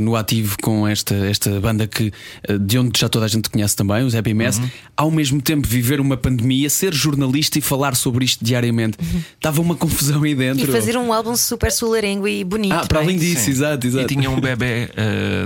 [0.00, 2.12] no ativo com esta, esta banda que
[2.60, 4.70] de onde já toda a gente conhece também, os Happy Mess, uhum.
[4.96, 8.98] ao mesmo tempo viver uma pandemia, ser jornalista e falar sobre isto diariamente.
[9.00, 9.22] Uhum.
[9.34, 10.68] Estava uma confusão aí dentro.
[10.68, 12.72] E fazer um álbum super solarengo e bonito.
[12.72, 13.18] Ah, para além é?
[13.18, 13.50] disso, Sim.
[13.50, 14.04] exato, exato.
[14.04, 14.90] E tinha um bebê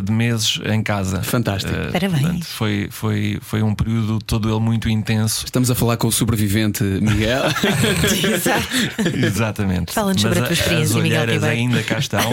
[0.03, 1.23] de meses em casa.
[1.23, 1.75] Fantástico.
[1.93, 2.47] Parabéns.
[2.47, 5.45] Foi, foi, foi um período todo ele muito intenso.
[5.45, 7.45] Estamos a falar com o sobrevivente sobrevivente Miguel.
[9.27, 9.93] Exatamente.
[9.93, 11.37] Fala-nos sobre a tua experiência, as Miguel.
[11.37, 12.31] As ainda cá estão,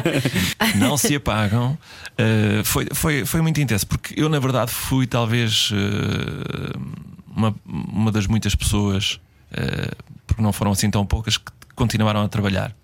[0.76, 1.78] não se apagam.
[2.12, 6.80] Uh, foi, foi, foi muito intenso, porque eu, na verdade, fui talvez uh,
[7.34, 9.20] uma, uma das muitas pessoas,
[9.52, 12.74] uh, porque não foram assim tão poucas, que continuaram a trabalhar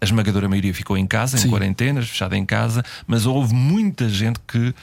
[0.00, 1.50] a esmagadora maioria ficou em casa, em Sim.
[1.50, 4.74] quarentenas, fechada em casa, mas houve muita gente que, uh,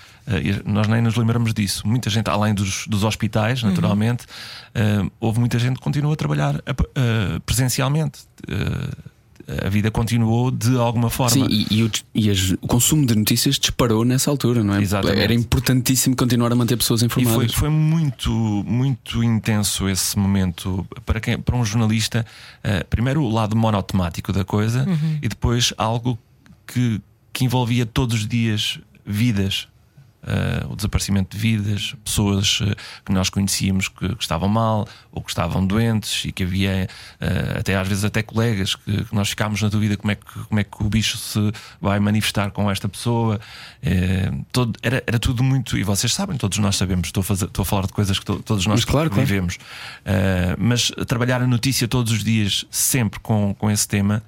[0.65, 3.69] nós nem nos lembramos disso, muita gente, além dos, dos hospitais, uhum.
[3.69, 4.25] naturalmente,
[4.75, 5.07] uhum.
[5.07, 8.19] uh, houve muita gente que continua a trabalhar uh, presencialmente
[9.63, 11.31] a vida continuou de alguma forma.
[11.31, 14.81] Sim, e, e, o, e as, o, consumo de notícias disparou nessa altura, não é?
[14.81, 15.21] Exatamente.
[15.21, 17.51] Era importantíssimo continuar a manter pessoas informadas.
[17.51, 22.25] E foi, foi muito, muito intenso esse momento para, quem, para um jornalista.
[22.63, 25.19] Uh, primeiro, o lado monotemático da coisa uhum.
[25.21, 26.17] e depois algo
[26.65, 26.99] que,
[27.31, 29.67] que envolvia todos os dias vidas
[30.25, 35.21] uh, o desaparecimento de vidas, pessoas uh, que nós conhecíamos que, que, estavam mal ou
[35.21, 36.87] que estavam doentes e que havia
[37.21, 40.39] uh, até às vezes até colegas que, que, nós ficámos na dúvida como é que,
[40.45, 43.39] como é que o bicho se vai manifestar com esta pessoa.
[44.51, 47.63] todo, era, era tudo muito, e vocês sabem, todos nós sabemos, estou a, fazer, estou
[47.63, 49.57] a falar de coisas que to, todos nós claro, vivemos.
[49.57, 50.57] Claro.
[50.57, 54.23] mas trabalhar a notícia todos os dias, sempre com, com esse tema,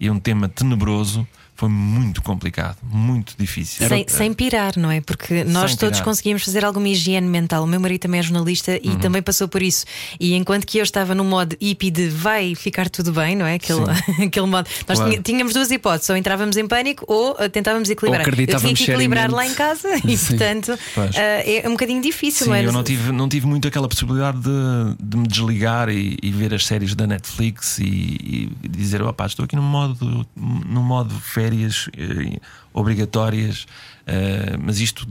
[0.00, 1.26] e é um tema tenebroso
[1.58, 3.88] foi muito complicado, muito difícil.
[3.88, 5.00] Sem, sem pirar, não é?
[5.00, 6.04] Porque nós sem todos pirar.
[6.04, 7.64] conseguimos fazer alguma higiene mental.
[7.64, 8.98] O meu marido também é jornalista e uhum.
[9.00, 9.84] também passou por isso.
[10.20, 13.54] E enquanto que eu estava no modo hippie de vai ficar tudo bem, não é?
[13.54, 13.80] Aquele,
[14.24, 14.68] aquele modo.
[14.86, 15.20] Nós claro.
[15.20, 18.20] tínhamos duas hipóteses: ou entrávamos em pânico ou uh, tentávamos equilibrar.
[18.24, 22.44] Ou eu tinha que equilibrar lá em casa e, portanto, uh, é um bocadinho difícil,
[22.44, 22.64] Sim, não é?
[22.64, 26.54] Eu não tive, não tive muito aquela possibilidade de, de me desligar e, e, ver
[26.54, 31.47] as séries da Netflix e, e dizer: opá, estou aqui no modo, no modo férias
[31.96, 32.38] eh,
[32.72, 33.66] obrigatórias,
[34.06, 35.06] uh, mas isto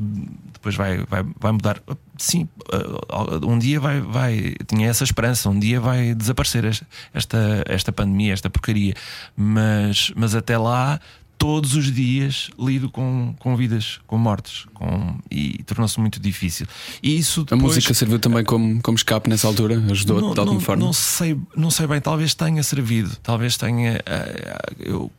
[0.53, 1.81] depois vai, vai, vai mudar.
[2.17, 4.55] Sim, uh, um dia vai, vai.
[4.67, 6.65] Tinha essa esperança, um dia vai desaparecer
[7.13, 8.93] esta, esta pandemia, esta porcaria,
[9.35, 10.99] mas, mas até lá
[11.37, 16.65] todos os dias lido com, com vidas, com mortes, com, e tornou-se muito difícil.
[17.01, 19.81] E isso depois, a música serviu também como, como escape nessa altura?
[19.91, 20.85] Ajudou de alguma não, forma?
[20.85, 24.01] Não sei, não sei bem, talvez tenha servido, talvez tenha.
[24.79, 25.11] Eu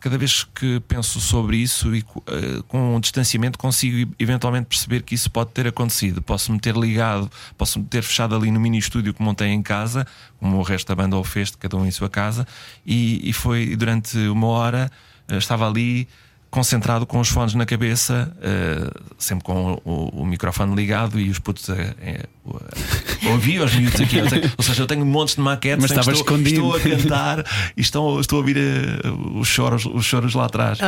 [0.00, 5.14] cada vez que penso sobre isso e uh, com um distanciamento consigo eventualmente perceber que
[5.14, 6.20] isso pode ter acontecido.
[6.22, 9.62] Posso me ter ligado, posso me ter fechado ali no mini estúdio que montei em
[9.62, 10.06] casa,
[10.38, 12.46] como o resto da banda o fez, cada um em sua casa,
[12.84, 14.90] e, e foi durante uma hora,
[15.30, 16.08] uh, estava ali
[16.54, 21.40] concentrado com os fones na cabeça, uh, sempre com o, o, microfone ligado e os
[21.40, 24.18] putos a, a, a ouvir os miúdos aqui.
[24.56, 26.76] Ou seja, eu tenho montes de maquetes, mas estava estou, escondido.
[26.76, 27.44] estou a cantar
[27.76, 30.78] e estou, estou a ouvir uh, os, choros, os choros lá atrás.
[30.78, 30.84] Uh,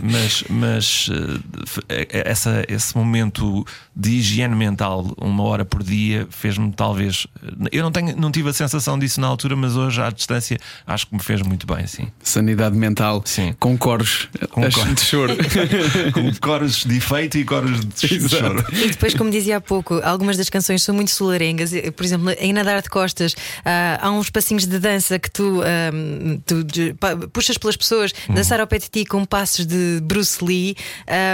[0.00, 1.10] mas mas
[2.24, 7.26] essa, esse momento de higiene mental, uma hora por dia, fez-me talvez.
[7.72, 11.08] Eu não, tenho, não tive a sensação disso na altura, mas hoje à distância acho
[11.08, 12.06] que me fez muito bem, sim.
[12.22, 13.22] Sanidade mental.
[13.24, 13.52] Sim.
[13.58, 15.36] Com coros, com coros de choro.
[16.12, 18.36] com coros de efeito e coros de Exato.
[18.36, 18.66] choro.
[18.72, 21.72] E depois, como dizia há pouco, algumas das canções são muito solarengas.
[21.96, 26.40] Por exemplo, em Nadar de Costas, uh, há uns passinhos de dança que tu, um,
[26.46, 26.94] tu de,
[27.32, 28.34] puxas pelas pessoas, uhum.
[28.34, 30.76] dançar ao pé de ti com passos de Bruce Lee.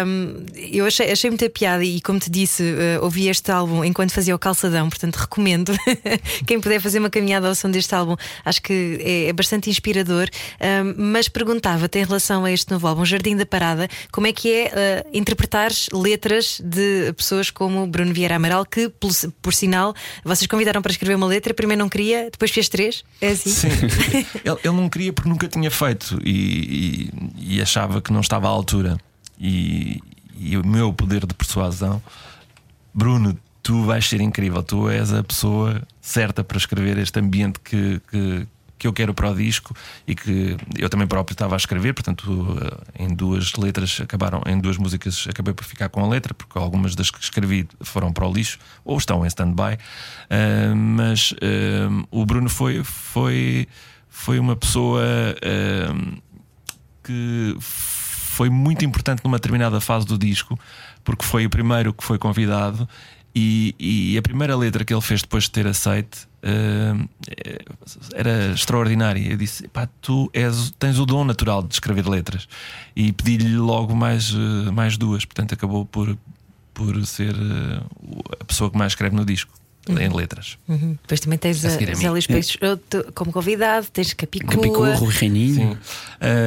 [0.07, 4.13] Um, eu achei, achei muita piada e, como te disse, uh, ouvi este álbum enquanto
[4.13, 5.73] fazia o calçadão, portanto, recomendo
[6.47, 8.17] quem puder fazer uma caminhada ao som deste álbum.
[8.45, 10.29] Acho que é, é bastante inspirador.
[10.61, 14.53] Um, mas perguntava-te em relação a este novo álbum, Jardim da Parada, como é que
[14.53, 19.11] é uh, interpretar letras de pessoas como Bruno Vieira Amaral, que, por,
[19.43, 19.95] por, sinal,
[20.25, 23.05] vocês convidaram para escrever uma letra, primeiro não queria, depois fez três?
[23.21, 23.51] É assim?
[23.51, 23.69] Sim,
[24.45, 28.47] ele, ele não queria porque nunca tinha feito e, e, e achava que não estava
[28.47, 28.99] à altura.
[29.39, 30.01] E,
[30.39, 32.03] e o meu poder de persuasão,
[32.93, 38.01] Bruno, tu vais ser incrível, tu és a pessoa certa para escrever este ambiente que,
[38.11, 38.47] que,
[38.79, 39.75] que eu quero para o disco
[40.07, 44.59] e que eu também próprio estava a escrever, portanto, eh, em duas letras acabaram, em
[44.59, 48.27] duas músicas acabei por ficar com a letra, porque algumas das que escrevi foram para
[48.27, 49.75] o lixo ou estão em stand-by.
[49.75, 53.67] Uh, mas uh, o Bruno foi, foi,
[54.09, 56.23] foi uma pessoa uh,
[57.03, 60.59] que foi muito importante numa determinada fase do disco,
[61.03, 62.87] porque foi o primeiro que foi convidado
[63.39, 67.09] e, e, a primeira letra que ele fez depois de ter aceite uh,
[68.15, 69.33] era extraordinária.
[69.33, 72.49] Eu disse: pá, tu és, tens o dom natural de escrever letras.
[72.95, 75.25] E pedi-lhe logo mais, uh, mais duas.
[75.25, 76.17] Portanto, acabou por,
[76.73, 77.85] por ser uh,
[78.41, 79.53] a pessoa que mais escreve no disco
[79.89, 79.99] uhum.
[79.99, 80.59] em letras.
[80.69, 80.97] Uhum.
[81.03, 84.55] Depois também tens a, a Zé Luís Peixoto como convidado, tens Capicua.
[84.55, 85.79] Capicua, Rui Reininho.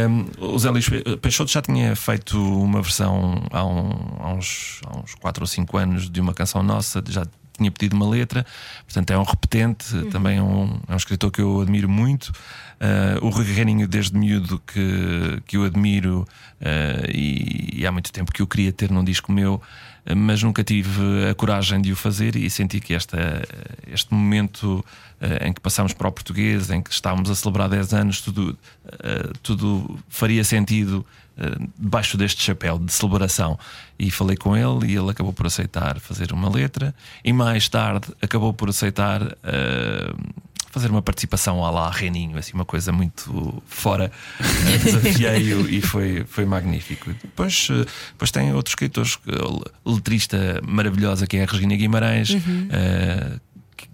[0.09, 0.87] Um, o Zé Luís
[1.21, 5.77] Peixoto já tinha feito uma versão há, um, há, uns, há uns 4 ou 5
[5.77, 7.25] anos de uma canção nossa, já
[7.59, 8.45] tinha pedido uma letra,
[8.85, 10.09] portanto é um repetente, uhum.
[10.09, 12.31] também é um, é um escritor que eu admiro muito.
[12.79, 16.25] Uh, o Rui Reininho, desde miúdo, que, que eu admiro
[16.61, 19.61] uh, e, e, há muito tempo que eu queria ter num disco meu
[20.15, 23.17] mas nunca tive a coragem de o fazer e senti que esta,
[23.87, 24.83] este momento
[25.21, 28.57] uh, em que passamos para o português, em que estávamos a celebrar 10 anos, tudo,
[28.85, 31.05] uh, tudo faria sentido
[31.37, 33.57] uh, debaixo deste chapéu de celebração.
[33.97, 38.07] E falei com ele e ele acabou por aceitar fazer uma letra, e mais tarde
[38.21, 39.21] acabou por aceitar
[40.69, 44.11] fazer uma participação à lá Reninho, assim, uma coisa muito fora.
[44.83, 47.11] Desafiei-o e foi, foi magnífico.
[47.21, 52.29] Depois, eh, depois tem outros escritores, eh, letrista maravilhosa que é a Regina Guimarães.
[52.29, 52.67] Uhum.
[52.69, 53.49] Uh,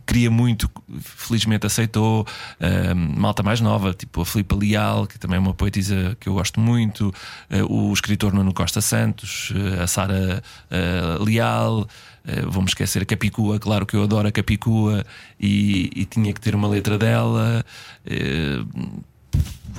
[0.06, 2.22] queria muito, felizmente aceitou.
[2.60, 6.34] Uh, malta mais nova, tipo a Filipe Leal, que também é uma poetisa que eu
[6.34, 7.14] gosto muito,
[7.50, 10.44] uh, o escritor Nuno Costa Santos, uh, a Sara
[11.20, 11.88] Leal.
[12.48, 15.06] Vamos esquecer a Capicua, claro que eu adoro a Capicua
[15.40, 17.64] e, e tinha que ter uma letra dela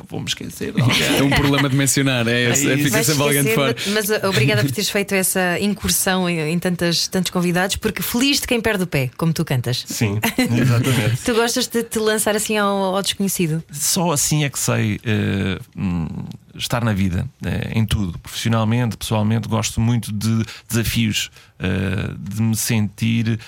[0.09, 0.75] vou-me esquecer.
[1.19, 3.75] é um problema de mencionar, é, esse, é fica sempre alguém de fora.
[3.89, 8.41] Mas uh, obrigada por teres feito essa incursão em, em tantas, tantos convidados, porque feliz
[8.41, 9.85] de quem perde o pé, como tu cantas.
[9.87, 11.23] Sim, exatamente.
[11.25, 13.63] tu gostas de te lançar assim ao, ao desconhecido?
[13.71, 16.27] Só assim é que sei uh,
[16.59, 22.57] estar na vida, uh, em tudo, profissionalmente, pessoalmente, gosto muito de desafios, uh, de me
[22.57, 23.39] sentir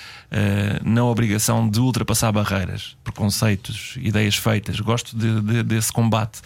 [0.85, 4.79] na obrigação de ultrapassar barreiras, preconceitos, ideias feitas.
[4.79, 6.41] Gosto de, de, desse combate.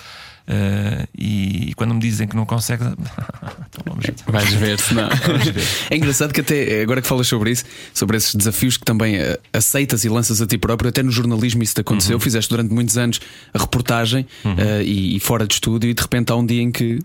[1.16, 2.84] E, e, quando me dizem que não consegue,
[3.86, 5.08] então vais ver se não.
[5.90, 9.38] É engraçado que até agora que falas sobre isso, sobre esses desafios que também uh,
[9.52, 12.16] aceitas e lanças a ti próprio, até no jornalismo isso te aconteceu.
[12.16, 12.20] Uhum.
[12.20, 13.20] Fizeste durante muitos anos
[13.52, 14.52] a reportagem uhum.
[14.52, 16.98] uh, e, e, fora de estúdio, e de repente há um dia em que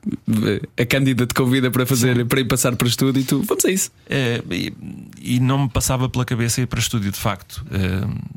[0.80, 2.26] a Cândida te convida para fazer Sim.
[2.26, 3.92] para ir passar para estúdio e tu vamos a isso.
[4.52, 4.74] E,
[5.22, 7.66] e, não me passava pela cabeça ir para estúdio de facto.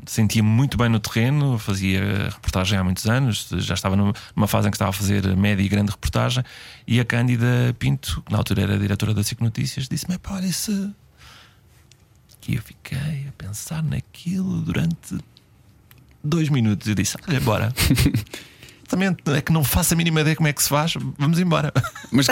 [0.05, 4.71] Sentia-me muito bem no terreno, fazia reportagem há muitos anos, já estava numa fase em
[4.71, 6.43] que estava a fazer média e grande reportagem,
[6.87, 10.93] e a Cândida Pinto, que na altura era diretora da SIC Notícias, disse-me: pá, isso.
[12.39, 15.17] Que eu fiquei a pensar naquilo durante
[16.23, 16.87] dois minutos.
[16.87, 17.73] Eu disse: olha, bora.
[18.91, 21.71] Exatamente, é que não faço a mínima ideia como é que se faz, vamos embora.
[22.11, 22.27] Mas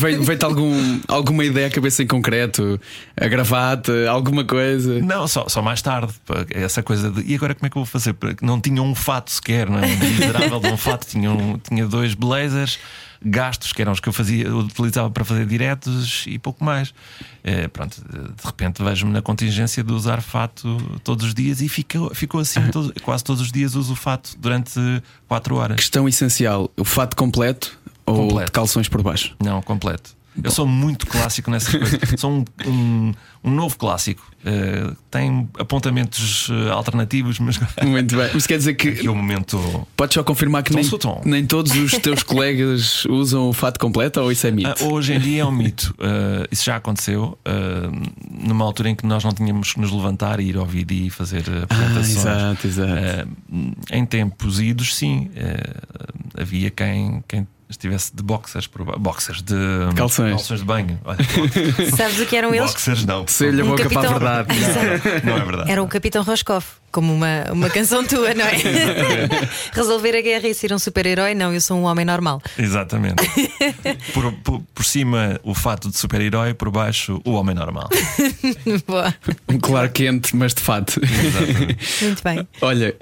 [0.00, 2.80] veio-te algum, alguma ideia à cabeça em concreto?
[3.16, 5.00] A gravata, alguma coisa?
[5.00, 6.12] Não, só, só mais tarde.
[6.50, 8.16] Essa coisa de e agora como é que eu vou fazer?
[8.40, 9.86] Não tinha um fato sequer, não é?
[9.86, 12.80] Um miserável de um fato, tinha, um, tinha dois blazers.
[13.24, 16.92] Gastos, que eram os que eu fazia, eu utilizava para fazer diretos e pouco mais.
[17.44, 22.14] Eh, pronto, de repente vejo-me na contingência de usar fato todos os dias e ficou,
[22.14, 22.60] ficou assim.
[22.70, 24.72] todo- quase todos os dias uso o fato durante
[25.28, 25.76] 4 horas.
[25.76, 28.46] Questão essencial: o fato completo ou Completo.
[28.46, 29.34] de calções por baixo?
[29.42, 30.10] Não, completo.
[30.42, 31.98] Eu sou muito clássico nessa coisa.
[32.16, 33.14] sou um, um,
[33.44, 34.22] um novo clássico.
[34.44, 38.30] Eh, tem apontamentos eh, alternativos, mas Muito bem.
[38.34, 39.86] Mas quer dizer que aqui é o momento.
[39.96, 40.84] podes só confirmar que nem,
[41.24, 44.70] nem todos os teus colegas usam o fato completo ou isso é mito?
[44.70, 45.94] Ah, hoje em dia é um mito.
[46.00, 47.90] Ah, isso já aconteceu ah,
[48.30, 51.10] numa altura em que nós não tínhamos que nos levantar e ir ao vídeo e
[51.10, 52.16] fazer ah, Ah, apresentações.
[52.16, 53.28] exato, exato.
[53.92, 55.30] Em tempos idos, sim,
[56.36, 59.54] havia quem, quem estivesse de boxers, boxers de
[59.96, 60.46] Calções.
[60.46, 61.00] de banho.
[61.04, 61.18] Olha,
[61.96, 62.70] Sabes o que eram eles?
[62.70, 63.26] boxers não.
[63.26, 64.58] Sei-lhe a Um boca para a capitão- verdade.
[64.58, 65.26] Exato.
[65.26, 65.70] Não é verdade.
[65.70, 68.52] Era o Capitão Roscoff, como uma, uma canção tua, não é?
[69.72, 71.34] Resolver a guerra e ser um super-herói?
[71.34, 72.40] Não, eu sou um homem normal.
[72.58, 73.22] Exatamente.
[74.12, 77.88] Por, por, por cima, o fato de super-herói, por baixo, o homem normal.
[78.86, 79.14] Boa.
[79.48, 81.00] Um claro quente, mas de fato.
[81.02, 82.04] Exatamente.
[82.04, 82.48] Muito bem.
[82.60, 82.94] Olha,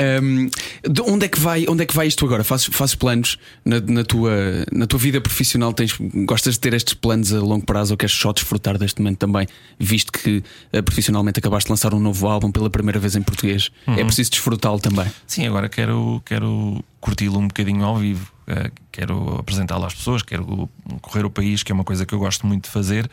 [0.89, 2.45] de onde é que vai, onde é que vai isto agora?
[2.45, 4.31] Fazes, fazes planos na, na tua,
[4.73, 5.73] na tua vida profissional?
[5.73, 9.19] Tens, gostas de ter estes planos a longo prazo ou queres só desfrutar deste momento
[9.19, 9.47] também,
[9.79, 13.71] visto que eh, profissionalmente acabaste de lançar um novo álbum pela primeira vez em português?
[13.87, 15.11] É preciso desfrutá-lo também.
[15.27, 18.31] Sim, agora quero, quero curti-lo um bocadinho ao vivo.
[18.47, 20.69] Eh, quero apresentá-lo às pessoas, quero
[21.01, 23.11] correr o país, que é uma coisa que eu gosto muito de fazer.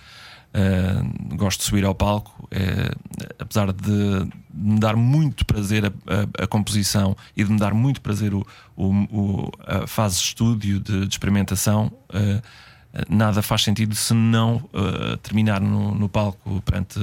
[0.53, 1.01] Eh,
[1.35, 2.91] gosto de subir ao palco, eh,
[3.39, 8.01] apesar de me dar muito prazer a, a- a composição e de me dar muito
[8.01, 11.91] prazer o, o- o- a fase de estúdio, de, de experimentação.
[12.13, 12.41] eh,
[13.09, 14.63] nada faz sentido se não
[15.21, 16.99] terminar no, no palco perante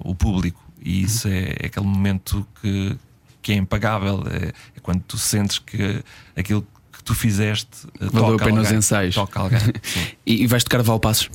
[0.00, 0.62] o público.
[0.88, 2.96] E isso é, é aquele momento que,
[3.42, 4.24] que é impagável.
[4.30, 6.02] É, é quando tu sentes que
[6.34, 9.14] aquilo que tu fizeste eh, Valeu a toca pena os alguém, ensaios.
[9.14, 9.60] Toca alguém.
[10.24, 11.28] E, e vais tocar Valpassos?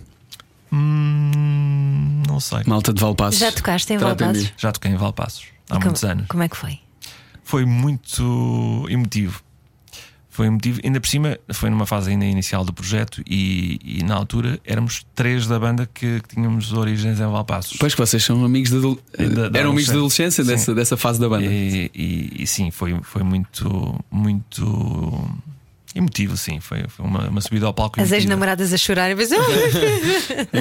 [0.72, 2.62] Hum, não sei.
[2.66, 3.40] Malta de Valpassos.
[3.40, 4.52] Já tocaste em Valpassos?
[4.58, 6.28] Já toquei em Valpassos há Como- muitos anos.
[6.28, 6.80] Como é que foi?
[7.44, 9.44] Foi muito emotivo.
[10.34, 14.16] Foi emotivo, ainda por cima, foi numa fase ainda inicial do projeto e, e na
[14.16, 17.78] altura éramos três da banda que, que tínhamos origens em Valpassos.
[17.80, 18.80] Pois que vocês são amigos de,
[19.30, 20.50] Da- da eram amigos de adolescência Sim.
[20.50, 21.46] dessa, dessa fase da banda.
[21.46, 25.30] E, e- e sim, foi, foi muito, muito
[25.96, 26.60] emotivo, sim.
[26.60, 28.02] Foi, foi uma, uma subida ao palco.
[28.02, 29.38] As ex-namoradas a chorar e pensam,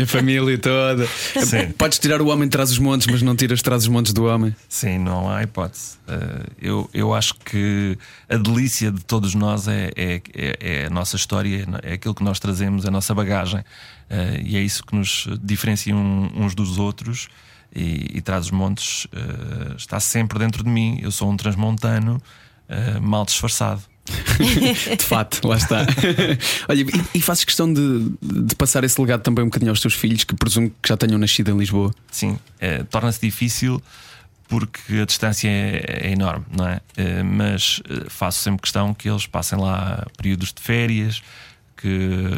[0.03, 1.07] A família toda.
[1.07, 1.71] Sim.
[1.77, 4.25] Podes tirar o homem de trás os montes, mas não tiras trás os montes do
[4.25, 4.55] homem.
[4.69, 5.99] Sim, não há hipótese.
[6.09, 7.97] Eh, eu, eu acho que
[8.29, 12.23] a delícia de todos nós é, é, é- é a nossa história, é aquilo que
[12.25, 13.65] nós trazemos, a nossa bagagem.
[14.11, 17.29] Eh, e é isso que nos diferencia um- uns dos outros.
[17.75, 20.99] E, e traz os montes eh, está sempre dentro de mim.
[21.03, 22.21] Eu sou um transmontano
[23.03, 23.83] mal disfarçado.
[24.99, 25.87] De fato, lá está.
[26.69, 29.95] Olha, e, e fazes questão de, de passar esse legado também um bocadinho aos teus
[29.95, 31.95] filhos, que presumo que já tenham nascido em Lisboa.
[32.11, 33.83] Sim, eh, torna-se difícil
[34.49, 36.81] porque a distância é, é enorme, não é?
[36.97, 41.23] Eh, mas eh, faço sempre questão que eles passem lá períodos de férias,
[41.75, 42.29] que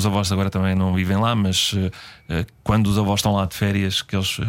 [0.00, 1.90] os avós agora também não vivem lá, mas eh,
[2.28, 4.44] eh, quando os avós estão lá de férias, que eles eh,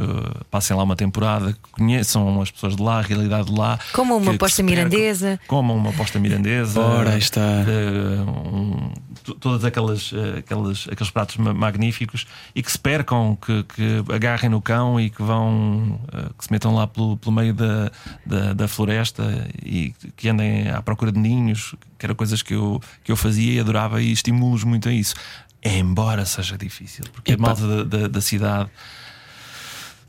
[0.50, 3.78] passem lá uma temporada, que conheçam as pessoas de lá, a realidade de lá.
[3.94, 5.40] Como uma que- aposta mirandesa.
[5.48, 6.80] Comam uma aposta mirandesa.
[6.80, 7.42] Ora, está.
[7.42, 8.92] Um,
[9.40, 14.50] todas aquelas, eh, aquelas aqueles pratos ma- magníficos e que se percam, que, que agarrem
[14.50, 17.92] no cão e que vão eh, que se metam lá pelo, pelo meio da,
[18.26, 19.24] da, da floresta
[19.64, 23.54] e que andem à procura de ninhos, que eram coisas que eu, que eu fazia
[23.54, 25.16] e adorava e estimulo-os muito a isso.
[25.64, 27.44] Embora seja difícil, porque Epá.
[27.44, 28.70] a malta da, da, da cidade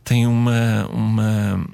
[0.04, 1.66] tem uma, uma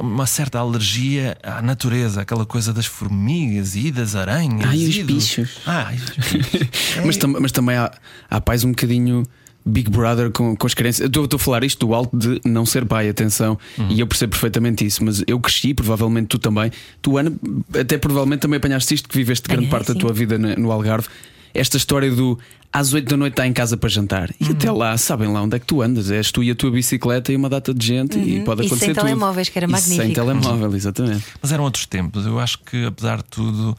[0.00, 4.68] uma certa alergia à natureza, aquela coisa das formigas e das aranhas.
[4.74, 5.48] Os e do- bichos.
[5.66, 6.68] Os bichos.
[7.04, 7.90] Mas, tam- mas também há,
[8.30, 9.22] há pais um bocadinho.
[9.66, 11.00] Big Brother com, com as crianças.
[11.00, 13.88] Eu estou estou a falar isto do alto de não ser pai, atenção, Uhum.
[13.90, 16.70] e eu percebo perfeitamente isso, mas eu cresci, provavelmente tu também.
[17.02, 17.32] Tu, Ana,
[17.78, 19.98] até provavelmente também apanhaste isto, que viveste grande Apanhei, parte da sim.
[20.00, 21.08] tua vida no Algarve.
[21.54, 22.38] Esta história do
[22.72, 24.50] às 8 da noite está em casa para jantar e Uhum.
[24.52, 26.10] até lá, sabem lá onde é que tu andas?
[26.10, 28.64] És tu e a tua bicicleta e uma data de gente e pode Uhum.
[28.64, 29.04] E acontecer sem tudo.
[29.04, 30.14] telemóveis, que era E Sem magnífico.
[30.14, 31.24] telemóvel, exatamente.
[31.40, 32.26] Mas eram outros tempos.
[32.26, 33.76] Eu acho que, apesar de tudo,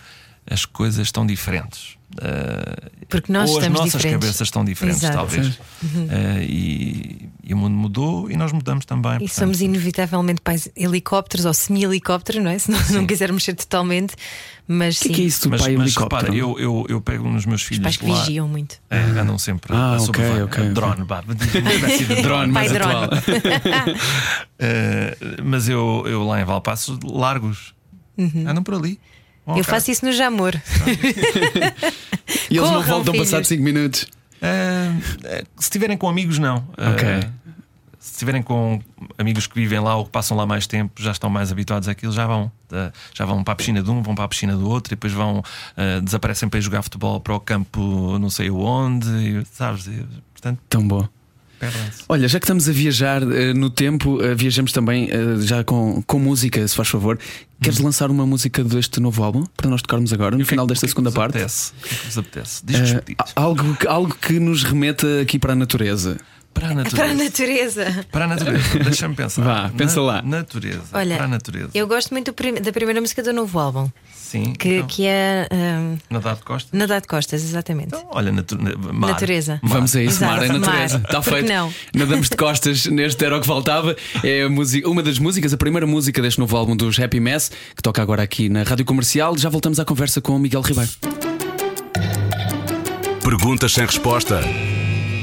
[0.49, 1.98] as coisas estão diferentes.
[2.17, 4.11] Uh, Porque nós ou as nossas diferentes.
[4.25, 5.17] cabeças estão diferentes, Exato.
[5.17, 5.47] talvez.
[5.47, 9.13] Uh, e, e o mundo mudou e nós mudamos também.
[9.15, 12.57] E portanto, somos inevitavelmente pais helicópteros ou semi-helicópteros, não é?
[12.59, 14.15] Se não, não quisermos ser totalmente.
[14.67, 16.21] Mas O que é sim, que é isso do mas, pai mas helicóptero?
[16.33, 18.19] repara, eu, eu, eu pego nos meus os filhos pais que lá.
[18.23, 18.77] vigiam muito.
[18.89, 20.43] É, andam sempre Ah, a sobrevoar.
[20.43, 20.73] ok, ok, ok.
[20.73, 21.21] Drone, vá.
[21.21, 21.33] Uma
[21.73, 23.09] espécie de Drone, mais Pai atual.
[24.59, 27.73] Uh, mas eu, eu lá em Valpassos, largos.
[28.17, 28.45] Uhum.
[28.47, 28.99] Andam por ali.
[29.57, 30.53] Eu faço isso no Jamor.
[32.51, 33.27] E eles não Corram, voltam filhos.
[33.29, 34.05] passados 5 minutos.
[34.41, 34.95] Ah,
[35.57, 36.57] se estiverem com amigos, não.
[36.77, 37.07] Ok.
[37.99, 38.79] se estiverem com
[39.17, 42.11] amigos que vivem lá ou que passam lá mais tempo, já estão mais habituados àquilo,
[42.13, 42.51] já vão.
[42.71, 44.95] Ah, já vão para a piscina de um, vão para a piscina do outro e
[44.95, 45.43] depois vão,
[45.75, 49.87] ah, desaparecem para ir jogar futebol para o campo não sei onde, e, sabes?
[49.87, 51.07] E, portanto, Tão bom.
[52.07, 56.01] Olha, já que estamos a viajar eh, no tempo, eh, viajamos também eh, já com,
[56.05, 57.19] com música, se faz favor.
[57.61, 60.65] Queres lançar uma música deste novo álbum para nós tocarmos agora, no que é final
[60.65, 61.35] que- desta que é que segunda vos parte?
[61.37, 61.73] Apetece?
[61.77, 62.61] O que é que vos apetece?
[62.65, 63.33] Pedidos.
[63.35, 66.17] algo, que- algo que nos remeta aqui para a natureza.
[66.59, 66.95] Para a natureza.
[66.97, 68.05] Para a natureza.
[68.11, 68.79] Para a natureza.
[68.79, 69.43] Deixa-me pensar.
[69.43, 70.21] Vá, pensa lá.
[70.21, 70.81] Natureza.
[70.93, 71.69] Olha, para a natureza.
[71.73, 74.53] Eu gosto muito da primeira música do novo álbum, Sim.
[74.53, 76.71] que, então, que é hum, Nadar de costas.
[76.77, 77.87] Nadar de Costas, exatamente.
[77.87, 78.57] Então, olha, natu
[78.93, 79.11] mar.
[79.11, 79.59] Natureza.
[79.63, 79.73] Mar.
[79.73, 80.97] Vamos a isso, Exato, mar é natureza.
[80.99, 81.05] mar.
[81.05, 81.47] Está feito.
[81.49, 81.73] não?
[81.93, 83.95] Nadamos de costas neste Era o que Faltava.
[84.23, 87.51] É a música, uma das músicas, a primeira música deste novo álbum dos Happy Mess,
[87.75, 89.37] que toca agora aqui na Rádio Comercial.
[89.37, 90.91] Já voltamos à conversa com o Miguel Ribeiro.
[93.23, 94.41] Perguntas sem resposta.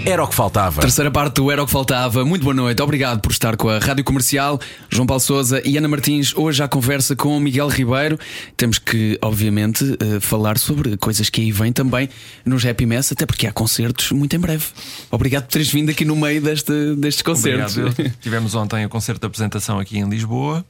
[0.07, 0.81] Era o que faltava.
[0.81, 2.25] Terceira parte do Era o que Faltava.
[2.25, 4.57] Muito boa noite, obrigado por estar com a Rádio Comercial.
[4.89, 8.17] João Paulo Souza e Ana Martins, hoje à conversa com o Miguel Ribeiro.
[8.57, 12.09] Temos que, obviamente, eh, falar sobre coisas que aí vêm também
[12.45, 14.65] nos Happy Mess, até porque há concertos muito em breve.
[15.11, 17.77] Obrigado por teres vindo aqui no meio deste, destes concertos.
[17.77, 18.15] Obrigado.
[18.23, 20.65] Tivemos ontem o concerto de apresentação aqui em Lisboa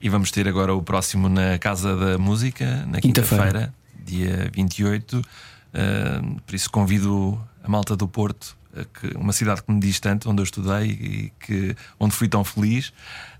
[0.00, 3.44] e vamos ter agora o próximo na Casa da Música, na Quinta-feira.
[3.46, 3.74] quinta-feira,
[4.04, 5.18] dia 28.
[5.18, 10.30] Uh, por isso convido a malta do Porto, que, uma cidade que me diz tanto,
[10.30, 12.92] onde eu estudei e que, onde fui tão feliz.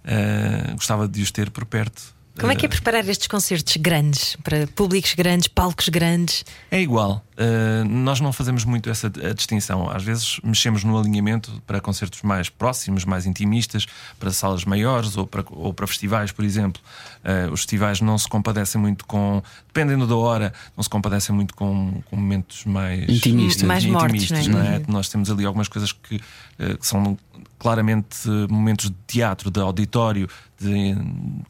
[0.04, 2.15] Uh, gostava de os ter por perto.
[2.38, 6.44] Como é que é Uh, preparar estes concertos grandes, para públicos grandes, palcos grandes?
[6.70, 7.24] É igual.
[7.36, 9.90] Uh, nós não fazemos muito essa a distinção.
[9.90, 13.86] Às vezes mexemos no alinhamento para concertos mais próximos, mais intimistas,
[14.18, 16.80] para salas maiores ou para, ou para festivais, por exemplo.
[17.24, 19.42] Uh, os festivais não se compadecem muito com.
[19.66, 23.64] Dependendo da hora, não se compadecem muito com, com momentos mais Intimistas.
[23.64, 24.62] Mais mortos, intimistas, não é?
[24.62, 24.82] não é?
[24.88, 27.18] Nós temos ali algumas coisas que, uh, que são
[27.58, 30.28] claramente momentos de teatro, de auditório,
[30.58, 30.94] de-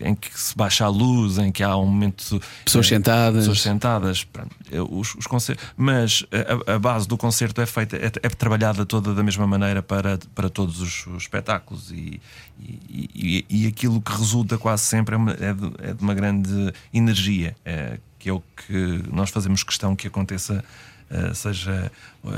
[0.01, 2.41] em que se baixa a luz, em que há um momento.
[2.65, 3.39] Pessoas eh, sentadas.
[3.41, 4.25] pessoas sentadas.
[4.25, 4.55] Pronto,
[4.91, 6.25] os, os concer- Mas
[6.67, 10.19] a, a base do concerto é feita, é, é trabalhada toda da mesma maneira para,
[10.35, 12.21] para todos os, os espetáculos e,
[12.59, 16.15] e, e- e aquilo que resulta quase sempre é, uma- é de, é de uma
[16.15, 20.65] grande energia, eh, que é o que nós fazemos questão que aconteça,
[21.11, 21.93] eh, seja
[22.25, 22.31] eh,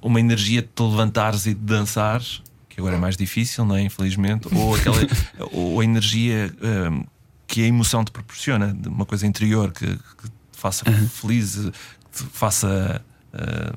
[0.00, 2.42] uma energia de te levantares e de dançares.
[2.74, 3.82] Que agora é mais difícil, não é?
[3.82, 4.96] Infelizmente, ou, aquela,
[5.52, 7.04] ou a energia eh,
[7.46, 12.24] que a emoção te proporciona, de uma coisa interior que, que te faça feliz, que
[12.24, 13.00] te faça
[13.32, 13.72] ah,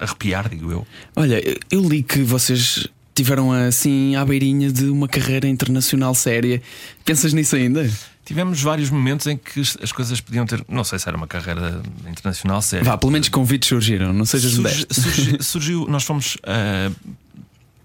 [0.00, 0.86] arrepiar, digo eu.
[1.16, 6.62] Olha, eu li que vocês tiveram assim à beirinha de uma carreira internacional séria.
[7.04, 7.90] Pensas nisso ainda?
[8.24, 10.64] Tivemos vários momentos em que as coisas podiam ter.
[10.68, 12.84] Não sei se era uma carreira internacional séria.
[12.84, 14.94] Vá, pelo menos convites surgiram, não sejas Surgi- modesto.
[14.94, 16.90] surgi- surgiu, nós fomos, ah,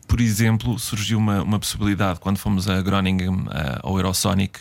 [0.07, 4.59] por exemplo, surgiu uma, uma possibilidade quando fomos a Groningen ah, ao Eurosonic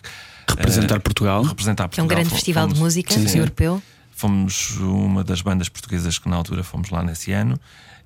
[0.49, 1.43] Representar ah, Portugal.
[1.43, 2.09] representar Que é um Portugal.
[2.09, 3.39] grande Fomos- festival de música Sim, sim.
[3.39, 3.83] europeu.
[4.13, 7.59] Fomos uma das bandas portuguesas que na altura fomos lá nesse ano.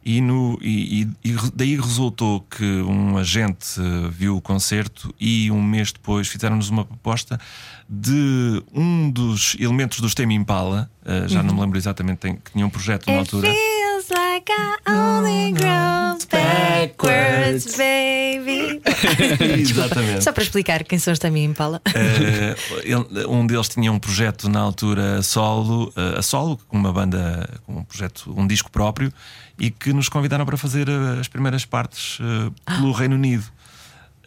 [0.02, 5.62] E, no, e, e- daí resultou que um agente eh, viu o concerto e um
[5.62, 7.38] mês depois fizeram-nos uma proposta
[7.86, 12.50] de um dos elementos dos Tame Impala, eh, já não me lembro exatamente, tem- que
[12.52, 13.48] tinha um projeto na altura.
[13.48, 13.89] feels like
[14.32, 14.42] I
[14.86, 18.80] only grow backwards, baby.
[19.60, 20.22] exatamente.
[20.22, 21.82] Só para explicar quem são os Tami Impala.
[21.92, 22.54] Eh,
[22.84, 27.48] ele- um deles tinha um projeto na altura solo, eh, a solo, com uma banda,
[27.66, 29.12] com um projeto, um disco próprio,
[29.58, 33.44] e que nos convidaram para fazer eh, as primeiras partes eh, pelo Reino Unido.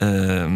[0.01, 0.47] Eh,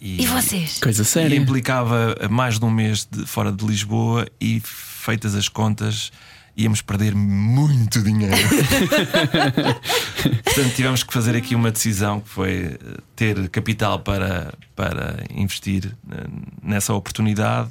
[0.00, 0.78] E vocês?
[0.78, 1.34] Coisa E séria.
[1.36, 6.12] implicava mais de um mês de- fora de Lisboa e feitas as contas.
[6.56, 8.36] Íamos perder muito dinheiro.
[10.44, 12.78] Portanto, tivemos que fazer aqui uma decisão que foi eh,
[13.16, 16.26] ter capital para, para investir eh,
[16.62, 17.70] nessa oportunidade,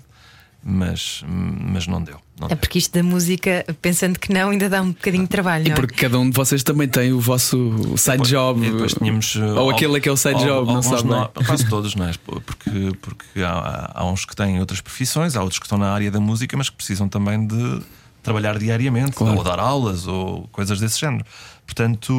[0.63, 2.19] mas, mas não deu.
[2.39, 5.65] Não É porque isto da música, pensando que não, ainda dá um bocadinho de trabalho.
[5.65, 5.79] E não é?
[5.79, 8.61] porque cada um de vocês também tem o vosso side job.
[8.67, 11.03] Depois tínhamos, eh, ou aquele que é o side al- job, não sabe?
[11.03, 11.11] bem.
[11.11, 12.11] nós- Quase todos, não é?
[12.25, 16.09] Porque, porque há, há uns que têm outras profissões, há outros que estão na área
[16.09, 17.79] da música, mas que precisam também de
[18.23, 19.37] trabalhar diariamente, Claro.
[19.37, 21.25] ou dar aulas, ou coisas desse género.
[21.65, 22.13] Portanto,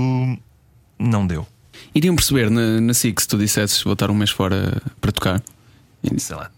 [0.98, 1.46] não deu.
[1.94, 5.42] Iriam perceber na, na SIC se tu dissesses vou estar um mês fora para tocar.
[6.16, 6.50] Sei lá,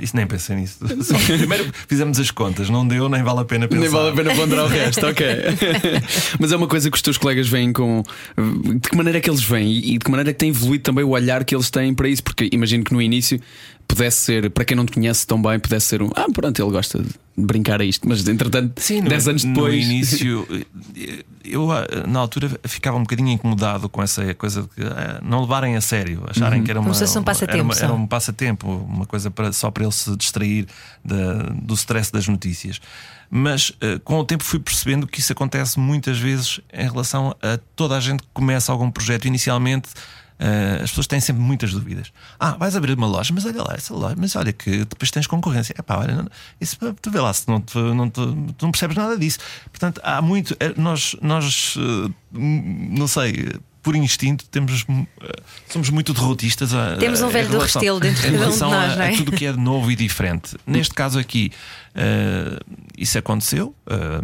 [0.00, 0.78] isso nem pensei nisso.
[1.26, 3.80] Primeiro fizemos as contas, não deu, nem vale a pena pensar.
[3.82, 5.24] Nem vale a pena ponderar o resto, ok.
[6.40, 8.02] Mas é uma coisa que os teus colegas veem com.
[8.36, 10.82] De que maneira é que eles veem e de que maneira é que tem evoluído
[10.82, 12.24] também o olhar que eles têm para isso?
[12.24, 13.40] Porque imagino que no início
[13.86, 16.10] pudesse ser, para quem não te conhece tão bem, pudesse ser um.
[16.16, 17.08] Ah, pronto, ele gosta de
[17.38, 19.74] brincar a isto, mas entretanto, Sim, 10 anos depois.
[19.86, 20.46] No início,
[21.44, 25.76] eu ah, na altura ficava um bocadinho incomodado com essa coisa de ah, não levarem
[25.76, 29.30] a sério, acharem que era uma, um passatempo era, uma- era um passatempo, uma coisa
[29.30, 30.66] para, só para ele se distrair
[31.04, 32.80] da- do stress das notícias.
[33.30, 33.72] Mas
[34.04, 38.00] com o tempo fui percebendo que isso acontece muitas vezes em relação a toda a
[38.00, 39.88] gente que começa algum projeto inicialmente.
[40.38, 42.12] Ah, as pessoas têm sempre muitas dúvidas.
[42.38, 45.26] Ah, vais abrir uma loja, mas olha lá, essa loja, mas olha que depois tens
[45.26, 45.74] concorrência.
[45.78, 46.28] Epá, olha, não-
[46.60, 48.20] isso, tu vê lá se não, te- não, te-
[48.56, 49.38] tu não percebes nada disso.
[49.70, 50.56] Portanto, há muito.
[50.60, 53.52] eh, Nós, nós eh, não sei,
[53.88, 54.84] por instinto, temos,
[55.22, 55.32] eh,
[55.66, 56.74] somos muito derrotistas.
[56.74, 58.66] a- Temos um velho do Restelo dentro de um nós, a-
[58.96, 59.14] não é?
[59.14, 60.58] a tudo que é de novo e diferente.
[60.66, 61.50] Neste caso aqui,
[61.94, 62.58] eh,
[62.98, 63.74] isso aconteceu.
[63.88, 64.20] eh,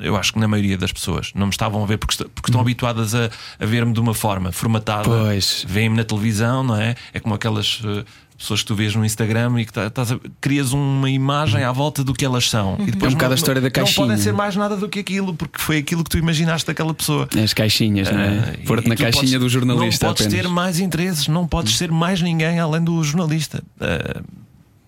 [0.00, 2.60] eu acho que na maioria das pessoas não me estavam a ver porque, porque estão
[2.60, 5.08] habituadas a, a ver-me de uma forma formatada.
[5.08, 5.24] Uhum.
[5.24, 5.64] Pois.
[5.66, 6.94] Vêem-me na televisão, não é?
[7.14, 8.04] É como aquelas eh,
[8.38, 11.72] pessoas que tu vês no Instagram e que tá- estás a- crias uma imagem à
[11.72, 12.76] volta do que elas são.
[12.80, 14.06] E depois É um bocado não- a história da Não caixinha.
[14.06, 17.28] podem ser mais nada do que aquilo, porque foi aquilo que tu imaginaste daquela pessoa.
[17.42, 18.28] As caixinhas, não é?
[18.60, 20.42] Ah, Pôr-te na caixinha podes- do jornalista Não podes apenas.
[20.44, 23.62] ter mais interesses, não podes ser mais ninguém além do jornalista.
[23.80, 24.20] Ah,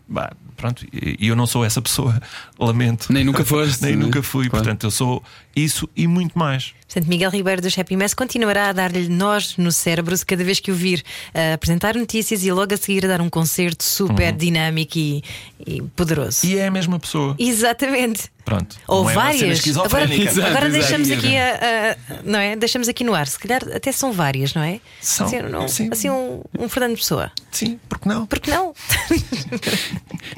[0.08, 2.20] bah, pronto, e e eu não sou essa pessoa,
[2.58, 3.12] lamento.
[3.12, 4.04] Nem nunca foste, Nem né?
[4.04, 4.64] nunca fui, Claro.
[4.64, 5.22] portanto, eu sou
[5.56, 6.72] isso e muito mais.
[6.88, 10.58] Portanto, Miguel Ribeiro dos Happy Mess continuará a dar-lhe nós no cérebro se cada vez
[10.58, 14.32] que o vir a apresentar notícias e logo a seguir a dar um concerto super
[14.32, 15.22] dinâmico e,
[15.66, 16.46] e poderoso.
[16.46, 16.52] Uhum.
[16.52, 17.36] E é a mesma pessoa.
[17.38, 18.30] Exatamente.
[18.44, 18.76] Pronto.
[18.88, 19.76] Ou não é várias.
[19.76, 20.14] Agora.
[20.14, 20.70] Exato, agora exato.
[20.72, 22.56] deixamos aqui a, a- não é?
[22.56, 23.26] Deixamos aqui no ar.
[23.26, 24.80] Se calhar até são várias, não é?
[25.02, 25.88] São, assim, não- sim.
[25.92, 27.30] assim um, um Fernando Pessoa.
[27.52, 28.24] Sim, porque não?
[28.24, 28.72] Por que não?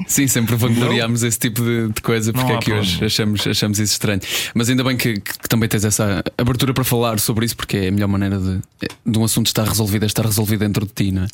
[0.07, 3.93] Sim, sempre vangloriámos esse tipo de, de coisa, porque é que hoje achamos, achamos isso
[3.93, 4.19] estranho.
[4.53, 7.87] Mas ainda bem que- que também tens essa abertura para falar sobre isso, porque é
[7.87, 8.59] a melhor maneira de,
[9.05, 11.27] de um assunto estar resolvido, é estar resolvido dentro de ti, não é?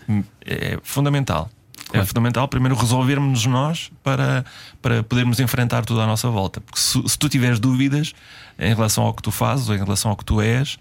[0.46, 1.50] É fundamental.
[1.88, 2.08] É Claro.
[2.08, 4.44] fundamental primeiro resolvermos nós para,
[4.82, 6.60] para podermos enfrentar tudo à nossa volta.
[6.60, 8.14] Porque se, se tu tiveres dúvidas
[8.60, 10.78] em relação ao que tu fazes ou em relação ao que tu és,